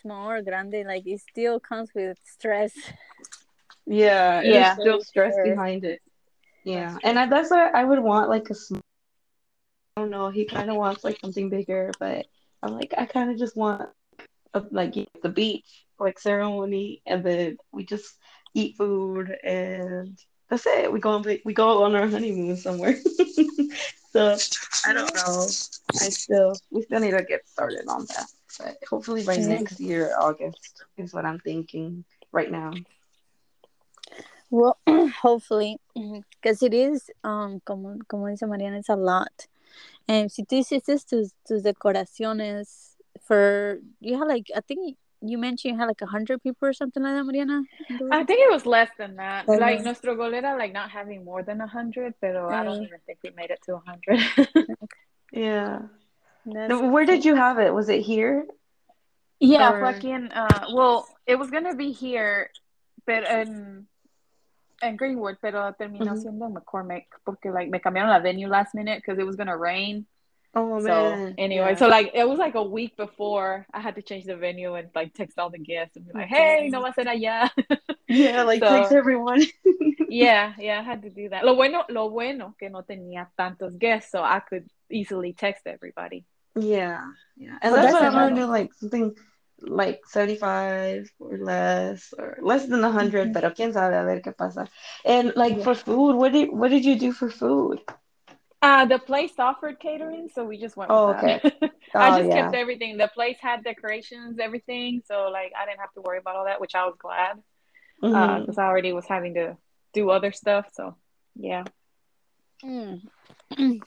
[0.00, 2.72] small or grande, like it still comes with stress.
[3.86, 4.74] Yeah, Yeah.
[4.74, 5.44] still stress Sure.
[5.44, 6.00] behind it.
[6.64, 8.80] Yeah, and I, that's why I would want like a small.
[9.96, 10.28] I don't know.
[10.30, 12.26] He kind of wants like something bigger, but
[12.62, 13.88] I'm like I kind of just want
[14.54, 18.14] a, like the beach like ceremony, and then we just
[18.54, 20.92] eat food, and that's it.
[20.92, 22.96] We go on we go on our honeymoon somewhere.
[24.12, 24.36] so
[24.86, 25.42] I don't know.
[26.00, 28.26] I still we still need to get started on that,
[28.88, 32.72] hopefully by next year August is what I'm thinking right now.
[34.50, 34.78] Well,
[35.22, 35.78] hopefully,
[36.42, 39.46] because it is, um, como, como dice Mariana, it's a lot.
[40.08, 45.74] And si tú hiciste tus, tus decoraciones for, you had like, I think you mentioned
[45.74, 47.62] you had like a hundred people or something like that, Mariana.
[48.10, 49.48] I think it was less than that.
[49.48, 49.58] Uh-huh.
[49.60, 52.86] Like nuestro goal era like not having more than a hundred, pero I don't Uh.
[52.86, 54.18] even think we made it to a hundred.
[55.32, 55.82] Yeah.
[56.46, 57.72] That's, Where did you have it?
[57.72, 58.46] Was it here?
[59.40, 62.50] Yeah, Or- en, uh, well, it was gonna be here,
[63.06, 63.86] but en,
[64.82, 66.22] en Greenwood, pero terminó Ujú.
[66.22, 69.56] siendo en McCormick porque like me cambiaron la venue last minute because it was gonna
[69.56, 70.06] rain.
[70.52, 71.34] Oh so man.
[71.38, 71.76] anyway, Yeah.
[71.76, 74.88] so like it was like a week before I had to change the venue and
[74.94, 77.50] like text all the guests and be like, hey, no va a ser allá.
[78.08, 79.42] yeah, like so- thanks everyone.
[80.08, 81.44] yeah, yeah, I had to do that.
[81.44, 86.24] Lo bueno, lo bueno que no tenía tantos guests, so I could easily text everybody.
[86.56, 87.04] yeah,
[87.36, 87.56] yeah.
[87.62, 89.14] And Well, that's what I'm gonna another- do, like something
[89.62, 93.32] like 75 or less or less than 100, Mhm.
[93.34, 94.66] pero quién sabe a ver qué pasa.
[95.04, 95.62] And like Yeah.
[95.64, 97.78] for food, what did what did you do for food?
[98.62, 101.54] Uh, the place offered catering, so we just went Oh, with that.
[101.94, 102.42] Oh, I just yeah.
[102.42, 102.98] kept everything.
[102.98, 106.60] The place had decorations, everything, so like I didn't have to worry about all that,
[106.60, 107.42] which I was glad
[108.00, 109.56] because I already was having to
[109.92, 110.66] do other stuff.
[110.72, 110.94] So
[111.34, 111.64] yeah.
[112.62, 113.00] Mm.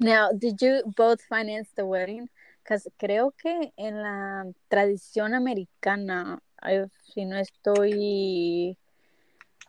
[0.00, 2.28] Now, did you both finance the wedding?
[2.62, 8.76] Because creo que en la tradición americana, I- si no estoy,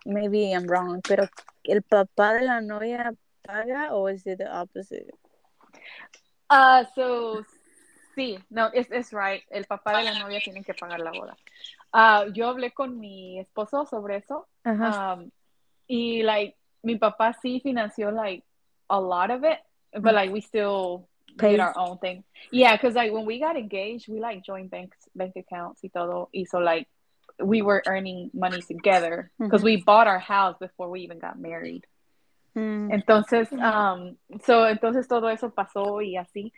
[0.06, 1.28] maybe I'm wrong, pero
[1.64, 3.14] el papá de la novia
[3.50, 5.10] paga o is it the opposite?
[6.50, 7.44] Uh, so
[8.18, 9.42] sí, no, it's, it's right.
[9.52, 11.36] El papá de la novia tiene que pagar la boda.
[11.94, 14.48] Uh, yo hablé con mi esposo sobre eso.
[14.64, 15.14] Ajá.
[15.14, 15.32] Um,
[15.88, 18.44] y like mi papá sí financió like
[18.90, 19.60] a lot of it,
[19.94, 21.08] but like we still
[21.38, 21.52] Pays.
[21.52, 22.24] did our own thing.
[22.52, 26.30] Yeah, because like when we got engaged, we like joined banks, bank accounts y todo.
[26.34, 26.88] Y so like
[27.42, 29.66] we were earning money together because Mhm.
[29.66, 31.86] we bought our house before we even got married.
[32.56, 32.92] Mm.
[32.92, 36.52] Entonces, um, so, entonces todo eso pasó y así,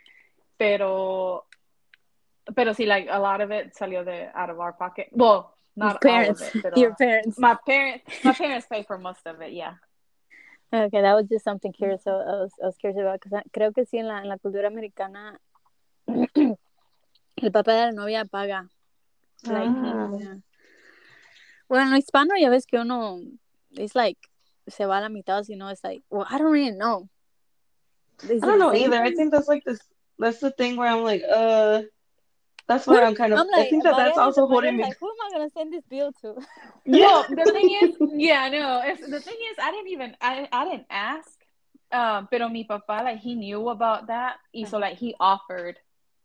[0.56, 1.46] pero,
[2.54, 5.08] pero sí, like a lot of it salió de out of our pocket.
[5.12, 7.38] Well, not parents, all of it, pero your parents.
[7.38, 9.52] my parents, my parents pay for most of it.
[9.52, 9.74] Yeah.
[10.72, 12.06] Okay, that was just something curious.
[12.06, 14.68] I was, I was curious about because creo que sí en la, en la cultura
[14.68, 15.38] americana
[16.08, 16.56] el
[17.52, 18.68] papá de la novia paga.
[19.44, 20.10] Like, Ah.
[20.18, 20.34] yeah.
[21.68, 23.20] Bueno, en lo hispano ya ves que uno
[23.72, 24.18] it's like
[24.68, 27.08] se va a la mitad, si no it's like, well, I don't really know.
[28.28, 29.02] Is I don't know same either.
[29.02, 29.80] I think that's like this.
[30.18, 31.82] That's the thing where I'm like, uh,
[32.68, 33.40] that's where Who- I'm kind of.
[33.40, 34.82] I'm I like, think that that's also holding me.
[34.84, 36.36] like, who am I gonna send this bill to?
[36.86, 40.64] Well, the thing is, yeah, no, it's, the thing is, I didn't even, I, I
[40.64, 41.30] didn't ask,
[41.92, 45.78] um, pero mi papá, like, he knew about that, y so, like, he offered,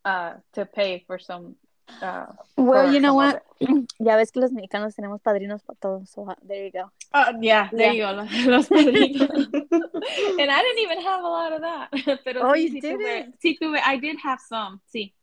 [0.03, 1.55] uh, to pay for some,
[2.01, 3.43] uh, Well, you know what?
[3.99, 6.91] Ya ves que los mexicanos tenemos padrinos para todos, so uh, there you go.
[7.13, 7.93] Uh, yeah, there Yeah.
[7.93, 8.11] you go,
[8.51, 9.29] los, padrinos.
[10.39, 11.89] and I didn't even have a lot of that.
[12.23, 13.39] Pero Oh, sí, you sí tuve, didn't?
[13.41, 15.13] sí tuve, I did have some, sí.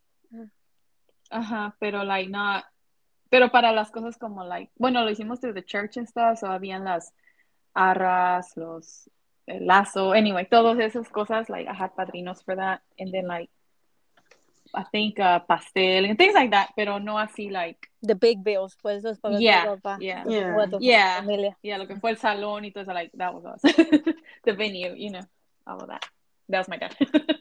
[1.31, 2.64] Ajá, pero like not,
[3.31, 6.46] pero para las cosas como like, bueno, lo hicimos through the church and stuff, so
[6.48, 7.12] habían las
[7.74, 9.09] arras, los,
[9.46, 13.50] el lazo, anyway, todas esas cosas, like I had padrinos for that, and then like,
[14.75, 18.77] I think uh, pastel and things like that, pero no así like the big bills,
[18.83, 19.99] pues los pagos Yeah, de ropa.
[20.01, 20.25] yeah.
[20.27, 20.55] Yeah.
[20.55, 21.21] o a tu Yeah.
[21.21, 21.57] familia.
[21.63, 23.61] Yeah, lo que fue el salón y todo eso, like, that was us.
[24.45, 25.23] the venue, you know,
[25.67, 26.05] all of that.
[26.49, 26.97] That was my dad.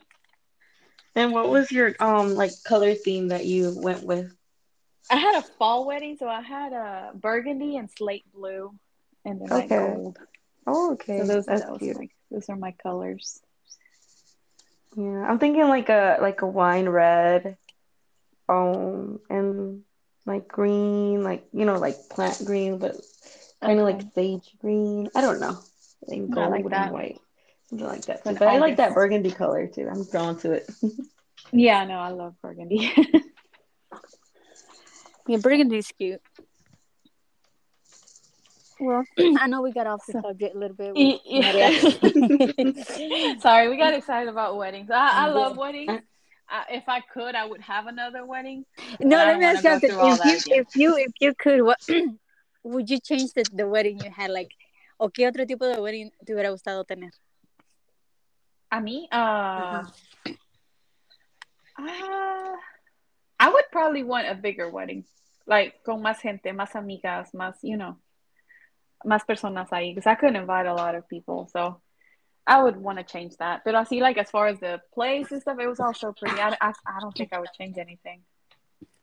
[1.15, 4.35] And what was your um like color theme that you went with?
[5.11, 8.73] I had a fall wedding, so I had a burgundy and slate blue
[9.25, 9.77] and then like Okay.
[9.77, 10.17] gold.
[10.65, 11.19] Oh, okay.
[11.19, 11.97] So those, That's that was cute.
[11.97, 13.41] my, those are my colors.
[14.95, 17.57] Yeah, I'm thinking like a like a wine red,
[18.49, 19.83] um, and
[20.25, 22.95] like green, like you know, like plant green, but
[23.61, 23.97] kind of Okay.
[23.97, 25.09] like sage green.
[25.15, 25.57] I don't know.
[26.11, 26.87] I gold like that.
[26.87, 27.19] and white,
[27.69, 28.23] something like that.
[28.23, 28.29] Too.
[28.31, 29.87] Like But I like that burgundy color too.
[29.89, 30.69] I'm drawn to it.
[31.51, 32.91] Yeah, no, I love burgundy.
[35.27, 36.21] Yeah, burgundy is cute.
[38.83, 39.03] Well,
[39.39, 40.93] I know we got off the subject a little bit.
[43.41, 44.91] Sorry, we got excited about weddings.
[44.91, 46.01] I, I love weddings.
[46.49, 48.65] I, if I could, I would have another wedding.
[48.99, 49.89] no, let me ask you something.
[49.89, 51.79] If you, if you, if you could, what
[52.63, 54.29] would you change the, the wedding you had?
[54.29, 54.51] Like,
[54.99, 57.11] o qué otro tipo de wedding te hubiera gustado tener?
[58.69, 59.85] A mí, uh,
[61.79, 62.57] uh,
[63.39, 65.05] I would probably want a bigger wedding,
[65.45, 67.95] like con más gente, más amigas, más, you know,
[69.05, 71.81] más personas ahí, because I couldn't invite a lot of people, so
[72.45, 73.61] I would want to change that.
[73.63, 76.13] But I see, like, as far as the place and stuff, it was all so
[76.13, 76.39] pretty.
[76.39, 78.21] I, I, I don't think I would change anything.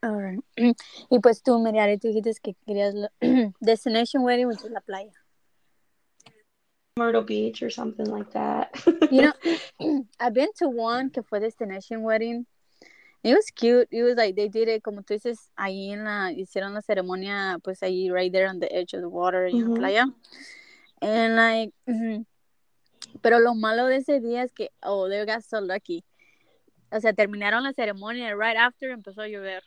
[0.05, 0.41] Alright.
[1.11, 5.11] Y pues tú, Merari, tú dijiste que querías la- destination wedding, which is la playa.
[6.97, 8.83] Myrtle Beach or something like that.
[9.11, 9.33] You
[9.81, 12.47] know, I've been to one que fue destination wedding.
[13.23, 13.89] It was cute.
[13.91, 17.59] It was like they did it, como tú dices, ahí en la, hicieron la ceremonia,
[17.63, 19.69] pues ahí right there on the edge of the water en Ujú.
[19.69, 20.07] la playa.
[21.03, 22.25] And like, ujú.
[23.23, 26.03] pero lo malo de ese día es que, oh, they got so lucky.
[26.93, 29.61] O sea, terminaron la ceremonia, right after empezó a llover.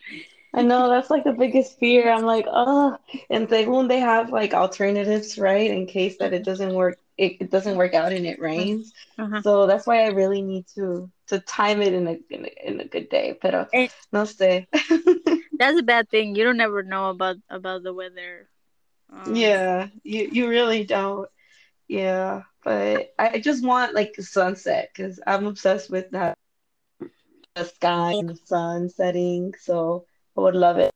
[0.55, 2.11] I know that's like the biggest fear.
[2.11, 2.97] I'm like, oh,
[3.29, 5.71] and según they have like alternatives, right?
[5.71, 8.93] In case that it doesn't work, it, it doesn't work out and it rains.
[9.17, 9.43] Ajá.
[9.43, 12.79] So that's why I really need to to time it in a in a, in
[12.79, 13.37] a good day.
[13.41, 13.89] Pero Eh.
[14.11, 14.67] no sé.
[15.57, 16.35] That's a bad thing.
[16.35, 18.49] You don't ever know about about the weather.
[19.11, 21.29] Um, Yeah, you you really don't.
[21.87, 26.35] Yeah, but I I just want like a sunset because I'm obsessed with that
[27.55, 29.53] the sky and the sun setting.
[29.59, 30.05] So
[30.37, 30.91] I would love it.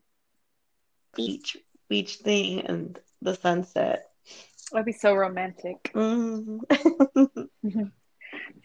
[1.16, 1.58] Beach
[1.90, 4.07] beach thing and the sunset.
[4.72, 5.92] That'd be so romantic.
[5.94, 6.60] Mhm.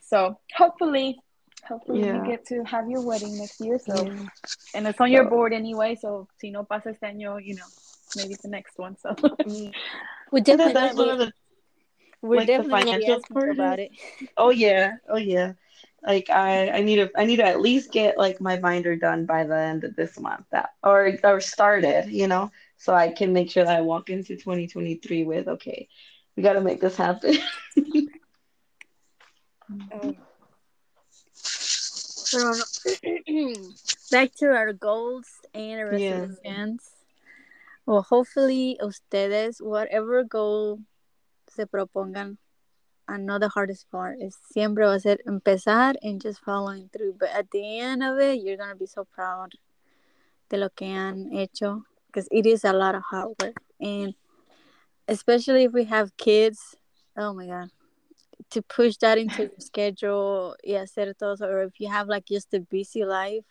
[0.01, 1.19] So hopefully,
[1.67, 2.25] hopefully Yeah.
[2.25, 3.79] you get to have your wedding next year.
[3.79, 4.27] So, Yeah.
[4.75, 5.95] and it's on your board anyway.
[5.95, 7.65] So, si no pasa este año, you know,
[8.17, 8.97] maybe the next one.
[8.99, 9.15] So,
[9.47, 9.73] we
[10.38, 11.33] I definitely that that's one of the
[12.21, 13.91] we're like, definitely gonna be financial part about it.
[14.37, 15.53] Oh yeah, oh yeah.
[16.05, 19.25] Like I, I need to, I need to at least get like my binder done
[19.25, 22.51] by the end of this month, that or or started, you know,
[22.83, 25.87] so I can make sure that I walk into 2023 with, okay,
[26.37, 27.37] we got to make this happen.
[29.68, 30.16] No-
[32.35, 32.61] um,
[34.11, 36.27] back to our goals and our Yeah.
[37.87, 40.81] Well, hopefully ustedes, whatever goal
[41.55, 42.38] se propongan,
[43.07, 47.14] I know the hardest part is siempre va a ser empezar and just following through.
[47.21, 49.55] But at the end of it, you're gonna be so proud
[50.51, 54.14] de lo que han hecho because it is a lot of hard work and
[55.09, 56.77] especially if we have kids.
[57.16, 57.70] Oh my god,
[58.51, 62.53] to push that into your schedule y hacer todo or if you have like just
[62.55, 63.44] a busy life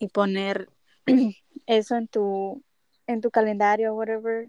[0.00, 0.68] y poner
[1.66, 2.62] eso en tu
[3.06, 4.46] en tu calendario or whatever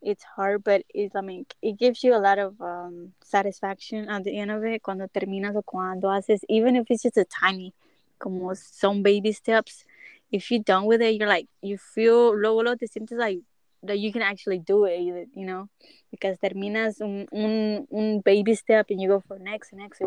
[0.00, 4.24] it's hard but it's I mean it gives you a lot of um, satisfaction at
[4.24, 7.72] the end of it cuando terminas o cuando haces even if it's just a tiny
[8.18, 9.84] como some baby steps
[10.32, 13.38] if you're done with it you're like you feel luego luego te sientes like
[13.82, 15.68] that you can actually do it you, you know
[16.10, 20.00] because terminas un, un, un baby step and you go for next and next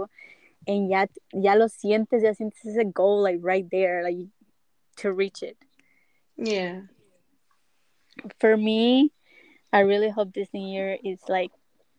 [0.67, 4.27] and ya ya lo sientes ya sientes ese goal like right there like
[4.97, 5.57] to reach it
[6.37, 6.81] Yeah.
[8.39, 9.11] for me
[9.71, 11.51] I really hope this new year is like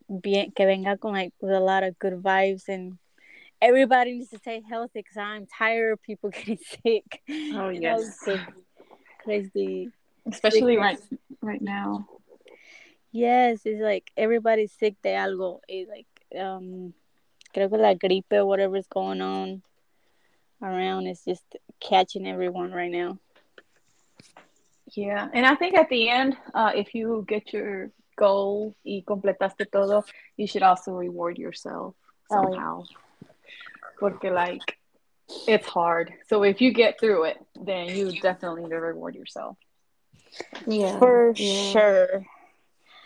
[0.08, 2.98] bien que venga con like with a lot of good vibes and
[3.60, 7.22] everybody needs to stay healthy because I'm tired of people getting sick
[7.54, 8.24] Oh, yes.
[9.22, 9.90] crazy
[10.26, 10.98] especially right
[11.42, 12.08] right now.
[13.12, 15.60] Yes, it's like everybody's sick de algo.
[15.68, 16.06] It's like
[16.40, 16.92] um
[17.54, 19.62] creo que la gripe or whatever is going on
[20.62, 21.44] around is just
[21.80, 23.18] catching everyone right now.
[24.92, 29.70] Yeah, and I think at the end, uh, if you get your goal y completaste
[29.70, 30.04] todo,
[30.36, 31.94] you should also reward yourself
[32.30, 32.82] Oh, yeah.
[33.98, 34.18] Somehow.
[34.18, 34.78] Porque like
[35.48, 36.12] it's hard.
[36.28, 39.56] So if you get through it, then you definitely need to reward yourself.
[40.66, 40.98] Yeah.
[40.98, 41.70] For yeah.
[41.70, 42.26] sure.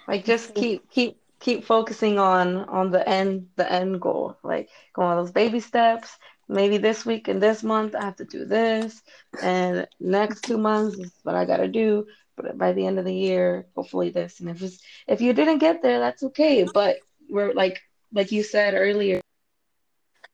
[0.08, 0.60] Like just mm-hmm.
[0.60, 4.36] keep keep keep focusing on on the end the end goal.
[4.42, 6.16] Like go on those baby steps.
[6.48, 9.00] Maybe this week and this month I have to do this,
[9.40, 12.08] and next two months is what I gotta do.
[12.34, 14.40] But by the end of the year, hopefully this.
[14.40, 16.66] And if it's, if you didn't get there, that's okay.
[16.74, 16.96] But
[17.28, 17.80] we're like
[18.12, 19.20] like you said earlier,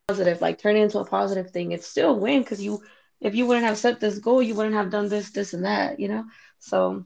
[0.08, 1.72] positive, like turn it into a positive thing.
[1.72, 2.80] It's still a win because you
[3.20, 5.98] if you wouldn't have set this goal, you wouldn't have done this, this, and that.
[5.98, 6.24] You know,
[6.60, 7.04] so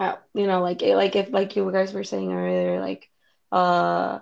[0.00, 3.10] uh, you know, like like if like you guys were saying earlier, like
[3.52, 4.20] uh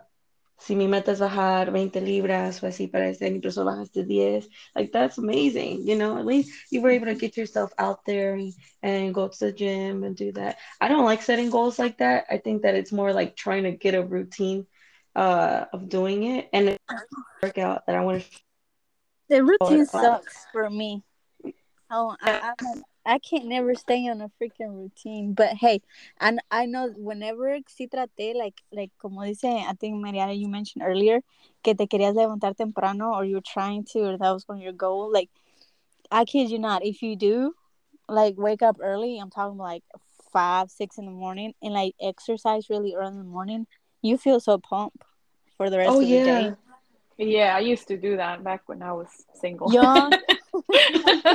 [0.58, 4.90] si mi meta es bajar 20 libras o así para año, incluso bajaste 10, like
[4.92, 8.52] that's amazing, you know, at least you were able to get yourself out there and,
[8.82, 10.56] and go to the gym and do that.
[10.80, 12.26] I don't like setting goals like that.
[12.30, 14.66] I think that it's more like trying to get a routine
[15.14, 16.78] uh, of doing it and
[17.42, 18.40] workout that I want to.
[19.28, 21.02] The routine sucks for me.
[21.90, 25.34] Oh, I, I, I can't never stay on a freaking routine.
[25.34, 25.80] But hey,
[26.20, 30.84] and I know whenever si traté, like, like como dice, I think Mariana, you mentioned
[30.84, 31.20] earlier,
[31.62, 35.12] que te querías levantar temprano or you're trying to, or that was on your goal.
[35.12, 35.30] Like,
[36.10, 37.54] I kid you not, if you do,
[38.08, 39.84] like, wake up early, I'm talking like
[40.32, 43.66] five, six in the morning, and like exercise really early in the morning,
[44.04, 45.02] you feel so pumped
[45.56, 46.24] for the rest oh, of yeah.
[46.24, 46.56] the day.
[47.16, 49.72] Yeah, I used to do that back when I was single.
[49.72, 50.12] Young.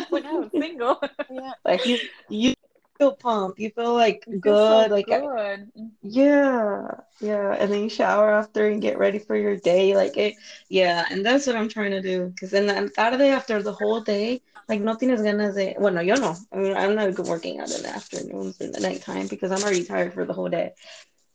[0.09, 1.01] when I was single.
[1.31, 1.53] yeah.
[1.65, 1.97] Like you,
[2.29, 2.53] you
[2.99, 3.59] feel pumped.
[3.59, 4.51] You feel like You good.
[4.51, 5.71] feel so like good.
[6.03, 6.87] yeah,
[7.19, 7.55] yeah.
[7.57, 9.95] And then you shower after and get ready for your day.
[9.95, 10.35] Like it,
[10.67, 11.05] yeah.
[11.09, 12.27] And that's what I'm trying to do.
[12.27, 15.75] Because then the tarde after the whole day, like no tienes ganas de.
[15.79, 16.35] Bueno, yo no.
[16.53, 19.63] I mean, I'm not good working out in the afternoons or the nighttime because I'm
[19.63, 20.73] already tired for the whole day.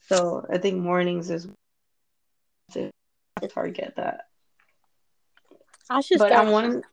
[0.09, 1.49] So I think mornings is
[2.73, 2.91] to
[3.49, 4.27] target that.
[5.89, 6.85] I should But start.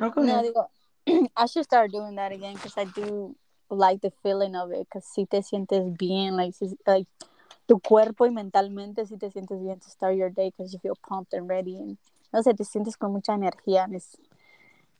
[0.00, 0.44] Oh, go ahead.
[0.44, 3.34] digo, I should start doing that again because I do
[3.70, 4.86] like the feeling of it.
[4.86, 7.06] Because si te sientes bien, like, si, like
[7.66, 10.96] tu cuerpo y mentalmente si te sientes bien to start your day because you feel
[11.06, 11.98] pumped and ready and
[12.32, 14.16] no sé, te sientes con mucha energía and, it's,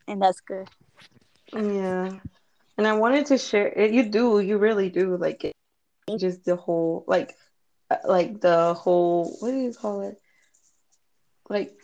[0.07, 0.67] and that's good.
[1.53, 2.09] Yeah.
[2.77, 3.91] And I wanted to share it.
[3.91, 5.17] You do, you really do.
[5.17, 5.53] Like it
[6.09, 7.35] changes the whole, like,
[7.89, 9.37] uh, like the whole.
[9.39, 10.17] What do you call it?
[11.49, 11.75] Like,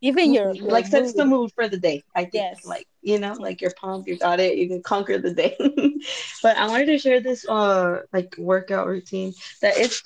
[0.00, 1.26] Even your, your like sets the mood.
[1.26, 2.04] mood for the day.
[2.14, 2.64] I think, Yes.
[2.64, 5.56] like, you know, like you're pumped, you got it, you can conquer the day.
[6.42, 9.32] but I wanted to share this, uh, like workout routine
[9.62, 10.02] that it's,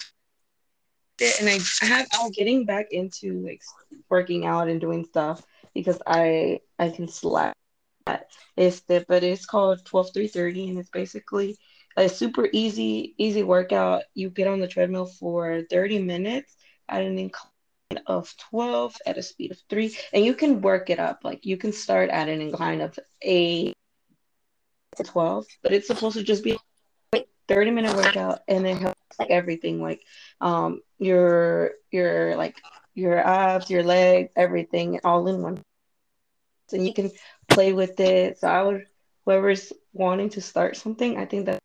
[1.40, 3.60] and I, I have, I'm getting back into like
[4.08, 5.42] working out and doing stuff
[5.74, 7.54] because I, I can slack.
[8.56, 11.56] Este, but it's called 12330 and it's basically
[11.96, 14.02] a super easy easy workout.
[14.14, 16.56] You get on the treadmill for 30 minutes
[16.88, 17.50] at an incline
[18.06, 21.20] of 12 at a speed of 3 and you can work it up.
[21.24, 23.74] Like you can start at an incline of 8
[24.96, 26.58] to 12, but it's supposed to just be
[27.14, 30.02] a 30 minute workout and it helps like everything like
[30.40, 32.56] um your your like
[32.94, 35.62] your abs, your legs, everything all in one.
[36.72, 37.10] And you can
[37.48, 38.38] play with it.
[38.38, 38.86] So I would
[39.24, 41.59] whoever's wanting to start something, I think that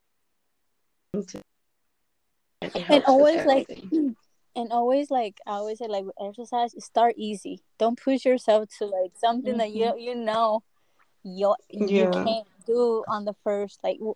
[2.62, 3.68] helps with always, like,
[4.56, 7.62] and always like I always say like exercise, start easy.
[7.78, 10.00] Don't push yourself to like something that you mm-hmm.
[10.00, 10.64] you know
[11.24, 12.24] you you Yeah.
[12.24, 14.16] can't do on the first like w-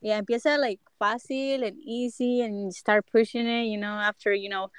[0.00, 4.70] yeah empieza like fácil and easy and start pushing it you know after you know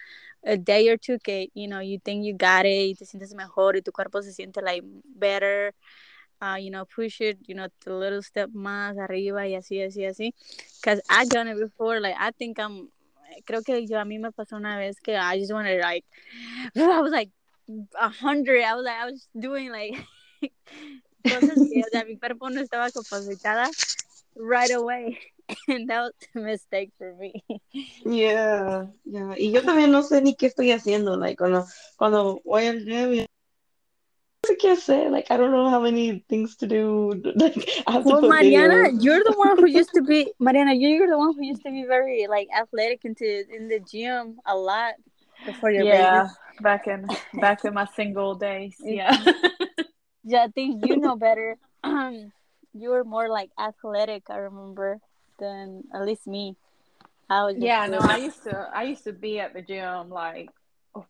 [0.45, 3.34] a day or two que you know you think you got it y te sientes
[3.34, 4.84] mejor y tu cuerpo se siente like
[5.20, 5.74] better
[6.45, 10.05] uh, you know push it you know a little step más arriba y así así
[10.05, 10.33] así
[10.81, 12.89] because I done it before like I think I'm
[13.45, 16.05] creo que yo a mí me pasó una vez que I just wanted like
[16.75, 17.31] I was like
[17.99, 19.95] a hundred I was like I was doing like
[21.27, 23.69] cosas que o sea, mi cuerpo no estaba capacitada
[24.35, 25.17] right away
[25.67, 27.43] and that was a mistake for me
[28.05, 29.33] Yeah, yeah.
[29.37, 31.17] Y yo también no sé ni qué estoy haciendo.
[31.17, 31.65] Like cuando
[31.97, 33.25] cuando voy al gym,
[34.47, 35.11] y- no sé qué hacer.
[35.11, 37.21] Like I don't know how many things to do.
[37.35, 39.03] Like I have to well put Mariana videos.
[39.03, 41.83] you're the one who used to be Mariana you're the one who used to be
[41.85, 44.93] very like athletic into in the gym a lot
[45.45, 46.29] before your yeah, baby
[46.61, 47.07] back in
[47.41, 48.75] back in my single days.
[48.79, 49.15] Yeah.
[50.23, 54.99] yeah I think you know better you were more like athletic I remember
[55.39, 56.55] than at least me
[57.29, 60.09] I was yeah, no, really- I used to I used to be at the gym
[60.09, 60.49] like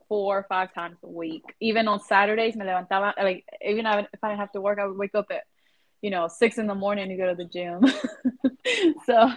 [0.08, 1.44] four or five times a week.
[1.60, 4.98] Even on Saturdays, me levantaba like even if I didn't have to work, I would
[4.98, 5.44] wake up at
[6.02, 7.84] you know six in the morning to go to the gym.
[9.06, 9.32] so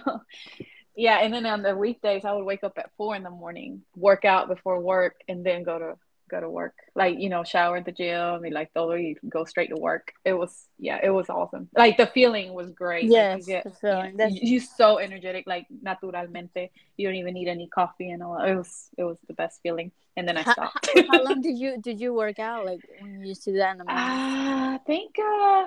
[0.95, 3.83] yeah, and then on the weekdays, I would wake up at four in the morning,
[3.95, 5.95] work out before work, and then go to
[6.29, 6.73] go to work.
[6.95, 10.13] Like, you know, shower at the gym and like you go straight to work.
[10.23, 11.67] It was yeah, it was awesome.
[11.75, 13.05] Like the feeling was great.
[13.05, 14.15] Yes, like, you get, the feeling.
[14.19, 16.69] yeah, you- you're so energetic, like naturalmente.
[16.97, 18.37] You don't even need any coffee and all.
[18.41, 19.91] It was it was the best feeling.
[20.17, 20.89] And then I stopped.
[20.95, 22.65] how, how long did you did you work out?
[22.65, 24.05] Like when you used to do that in the morning?
[24.07, 25.65] Ah, I think uh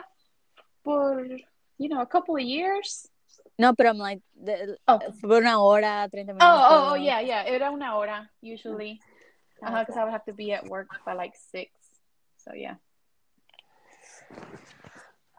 [0.84, 1.26] for
[1.78, 3.08] you know a couple of years.
[3.58, 4.98] no, but I'm like the, Oh.
[5.20, 6.40] por una hora, 30 minutos.
[6.42, 7.44] Oh, oh, oh, yeah, yeah.
[7.46, 8.98] Era una hora usually.
[9.62, 11.70] Uh Ah, because I would have to be at work by like six.
[12.38, 12.74] So yeah.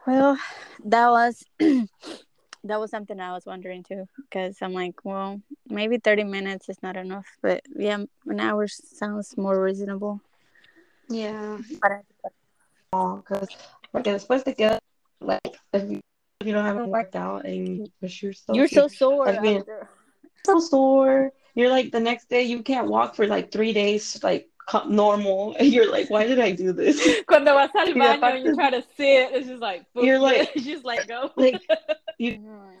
[0.06, 0.38] Well,
[0.84, 6.24] that was that was something I was wondering too, because I'm like, well, maybe 30
[6.24, 10.20] minutes is not enough, but yeah, an hour sounds more reasonable.
[11.08, 11.58] Yeah.
[11.82, 12.04] Para-
[12.90, 13.48] Because
[13.92, 14.78] porque después te queda
[15.20, 16.00] like if you,
[16.40, 18.56] if you don't haven't worked out and you push yourself.
[18.56, 19.28] You're so sore.
[19.28, 19.64] I mean-
[20.46, 21.32] so sore.
[21.54, 24.48] You're like the next day you can't walk for like three days like
[24.88, 25.54] normal.
[25.58, 26.96] And you're like, why did I do this?
[27.28, 30.04] Cuando vas al Y baño aparte- and you try to sit, it's just like boom,
[30.04, 31.30] You're like- you just let go.
[31.36, 31.60] Like
[32.20, 32.74] Mhm.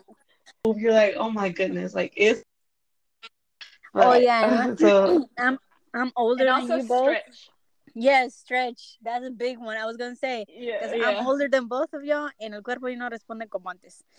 [0.76, 2.42] you're like, oh my goodness, like it's.
[3.94, 4.74] Oh, yeah.
[4.76, 5.58] so I'm
[5.94, 7.04] I'm older and than also you both.
[7.04, 7.48] stretch.
[7.94, 8.98] Yes, stretch.
[9.02, 9.76] That's a big one.
[9.76, 10.44] I was gonna say.
[10.48, 11.20] Yeah, Because yeah.
[11.20, 14.02] I'm older than both of y'all, and el cuerpo no responde como antes.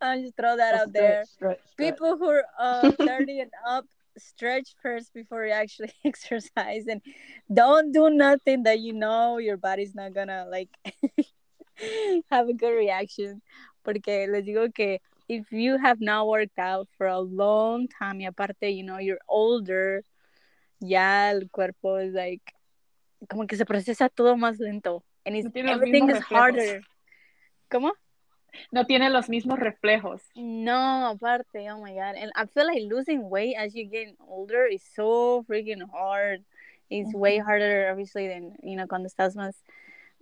[0.00, 1.24] I'll just throw that out there.
[1.24, 1.90] Stretch, stretch, stretch.
[1.94, 3.86] people who are uh, 30 and up
[4.16, 7.00] stretch first before you actually exercise and
[7.52, 10.68] don't do nothing that you know your body's not gonna like
[12.30, 13.42] have a good reaction
[13.84, 18.26] porque les digo que if you have not worked out for a long time y
[18.26, 20.02] aparte you know you're older
[20.80, 22.52] ya el cuerpo is like
[23.28, 26.82] como que se procesa todo más lento and it's, No tiene everything is harder
[27.70, 27.92] ¿Cómo?
[28.70, 30.22] No tiene los mismos reflejos.
[30.36, 32.16] No, aparte, oh my god.
[32.16, 36.44] And I feel like losing weight as you get older is so freaking hard.
[36.90, 39.54] It's way harder, obviously, than, you know, cuando estás más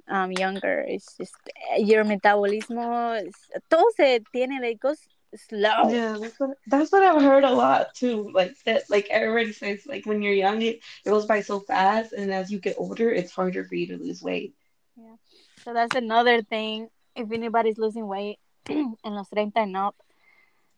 [0.08, 0.84] um, younger.
[0.88, 1.34] It's just,
[1.76, 3.34] your metabolismo, es,
[3.68, 5.00] todo se tiene, like, goes
[5.36, 5.90] slow.
[5.90, 8.30] Yeah, that's what that's what I've heard a lot too.
[8.32, 12.12] Like that, like everybody says, like when you're young, it, it goes by so fast,
[12.12, 14.54] and as you get older, it's harder for you to lose weight.
[14.96, 15.16] Yeah,
[15.64, 16.88] so that's another thing.
[17.14, 19.96] If anybody's losing weight in los 30 and up,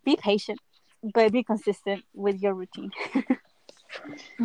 [0.04, 0.60] be patient,
[1.02, 2.90] but be consistent with your routine.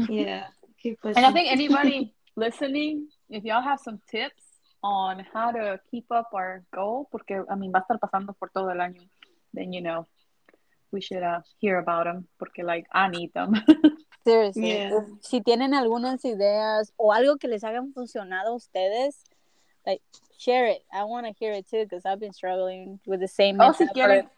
[0.08, 0.46] Yeah,
[0.82, 1.34] keep And I pushing.
[1.34, 4.44] think anybody listening, if y'all have some tips
[4.84, 8.50] on how to keep up our goal, porque I mean va a estar pasando por
[8.54, 9.02] todo el año,
[9.54, 10.08] then you know
[10.92, 13.54] we should uh, hear about them, porque like I need them.
[14.26, 14.70] Seriously.
[14.70, 14.98] Yeah.
[14.98, 19.24] if- Si tienen algunas ideas o algo que les hagan funcionado a ustedes,
[19.86, 20.02] like
[20.38, 20.84] share it.
[20.92, 23.60] I want to hear it too because I've been struggling with the same.
[23.62, 24.30] o si quieren,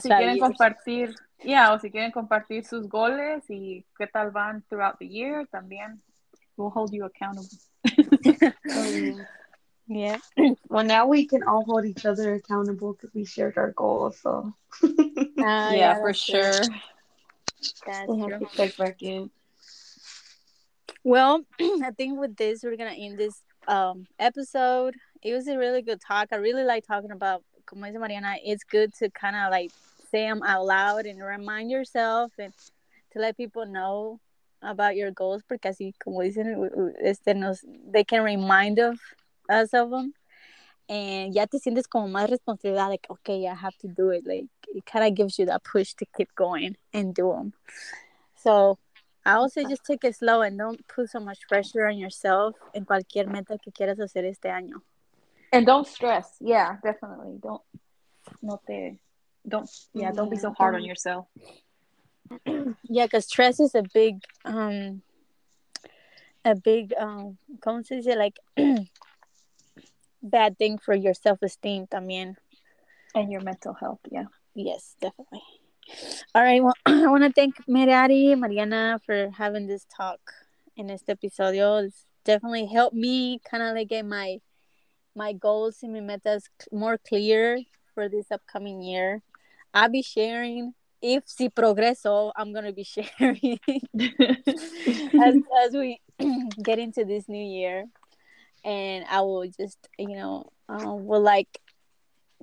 [0.00, 0.40] si quieren years.
[0.40, 5.46] compartir, yeah, o si quieren compartir sus goles y qué tal van throughout the year,
[5.52, 6.00] también
[6.56, 7.48] we'll hold you accountable.
[9.88, 10.18] Yeah.
[10.36, 10.50] Yeah.
[10.68, 14.18] Well, now we can all hold each other accountable because we shared our goals.
[14.20, 14.52] So
[15.40, 16.40] Ah, yeah, for that's true.
[16.42, 16.60] sure.
[17.86, 18.30] That's we'll true.
[18.30, 19.30] have to check back in.
[21.04, 24.94] Well, I think with this, we're gonna end this um episode.
[25.22, 26.28] It was a really good talk.
[26.32, 29.70] I really like talking about, como dice Mariana, it's good to kind of like
[30.10, 32.52] say them out loud and remind yourself and
[33.12, 34.20] to let people know
[34.62, 38.98] about your goals, because así, como dicen, u- u- este, nos, they can remind of
[39.48, 40.14] us of them.
[40.88, 44.26] And ya te sientes como más responsabilidad, like, okay, I have to do it.
[44.26, 47.52] Like, it kind of gives you that push to keep going and do them.
[48.36, 48.78] So,
[49.26, 52.86] I also just take it slow and don't put so much pressure on yourself en
[52.86, 54.80] cualquier meta que quieras hacer este año.
[55.52, 56.36] And don't stress.
[56.40, 57.38] Yeah, definitely.
[57.42, 57.62] Don't
[58.40, 58.98] no te
[59.46, 61.26] don't yeah, don't be so hard on yourself.
[62.88, 65.02] Yeah, because stress is a big, um,
[66.44, 68.16] a big, um, ¿cómo se dice?
[68.16, 68.38] Like,
[70.22, 72.36] bad thing for your self-esteem también.
[73.14, 74.26] And your mental health, yeah.
[74.54, 75.42] Yes, definitely.
[76.34, 76.62] All right.
[76.62, 80.20] Well, I want to thank Merari, Mariana, for having this talk
[80.76, 81.84] in este episodio.
[81.84, 84.40] It's definitely helped me kind of like get my
[85.14, 87.58] my goals and my metas more clear
[87.94, 89.22] for this upcoming year.
[89.74, 93.58] I'll be sharing if si progreso, I'm gonna be sharing
[93.98, 96.00] as as we
[96.62, 97.86] get into this new year,
[98.68, 101.60] and I will just you know uh, would like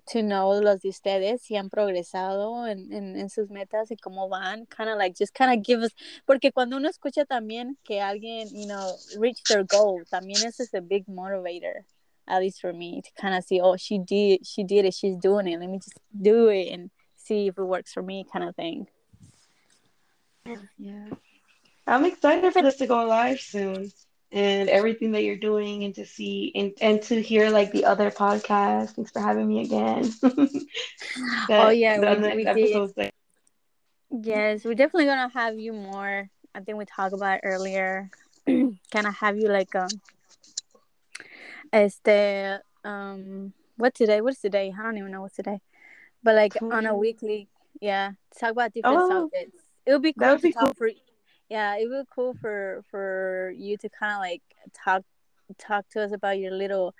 [0.08, 4.30] to know los de ustedes si han progresado en, en, en sus metas y cómo
[4.30, 5.92] van, kind of like just kind of give us,
[6.28, 10.74] porque cuando uno escucha también que alguien, you know, reach their goal, también eso es
[10.76, 11.86] a big motivator,
[12.28, 15.18] at least for me, to kind of see, oh, she did, she did it, she's
[15.18, 18.48] doing it, let me just do it and see if it works for me, kind
[18.48, 18.88] of thing.
[20.78, 21.10] Yeah.
[21.88, 23.92] I'm excited for this to go live soon
[24.36, 28.12] and everything that you're doing and to see and, and to hear like the other
[28.12, 28.92] podcast.
[28.92, 30.02] Thanks for having me again.
[30.22, 30.68] that,
[31.50, 32.92] oh yeah, we, we did.
[32.98, 33.14] Like...
[34.12, 36.30] Yes, we're definitely gonna have you more.
[36.54, 38.12] I think we talked about earlier.
[38.46, 39.88] kind of have you like um
[41.72, 44.20] este um what today?
[44.20, 44.74] What's today?
[44.78, 45.62] I don't even know what's today.
[46.24, 47.48] But like on a weekly,
[47.80, 49.62] yeah, talk about different oh, subjects.
[49.86, 50.74] It would be cool would to be talk cool.
[50.74, 50.90] for
[51.50, 54.42] yeah, it would be cool for for you to kind of like
[54.74, 55.04] talk
[55.58, 56.94] talk to us about your little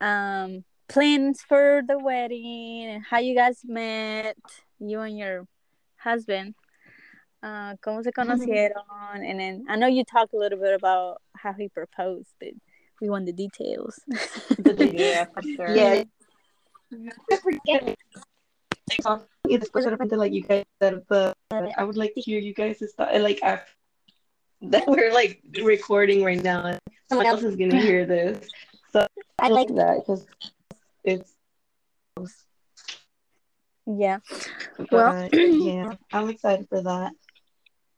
[0.00, 4.36] um plans for the wedding and how you guys met,
[4.78, 5.46] you and your
[5.96, 6.54] husband.
[7.42, 11.52] Uh, cómo se conocieron, and then I know you talked a little bit about how
[11.52, 12.50] he proposed, but
[13.00, 13.98] we want the details.
[14.78, 15.74] yeah, for sure.
[15.74, 16.04] Yeah.
[17.30, 17.98] I forget.
[19.48, 23.20] It's like you guys said, but I would like to hear you guys' thought.
[23.20, 23.72] Like after
[24.62, 26.78] that we're like recording right now.
[27.08, 28.48] Someone else is gonna hear this,
[28.92, 29.06] so
[29.38, 30.26] I like that because
[31.04, 31.34] it's.
[33.84, 34.18] Yeah.
[34.78, 37.12] But, well, yeah, I'm excited for that.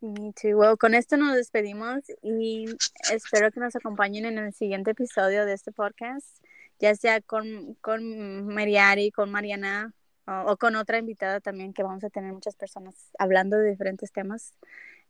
[0.00, 0.56] Me too.
[0.56, 2.66] Well, con esto nos despedimos y
[3.10, 6.44] espero que nos acompañen en el siguiente episodio de este podcast,
[6.78, 9.94] ya sea con, con Mariari, con Mariana
[10.26, 14.12] o, o con otra invitada también, que vamos a tener muchas personas hablando de diferentes
[14.12, 14.54] temas.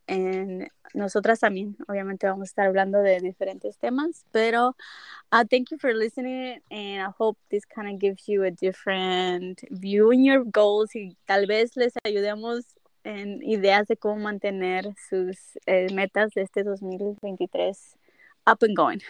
[0.07, 4.76] En nosotras también, obviamente, vamos a estar hablando de diferentes temas, pero
[5.32, 9.61] uh, thank you for listening and I hope this kind of gives you a different
[9.70, 12.64] view in your goals y tal vez les ayudemos
[13.05, 17.96] en ideas de cómo mantener sus eh, metas de este 2023
[18.46, 19.00] up and going.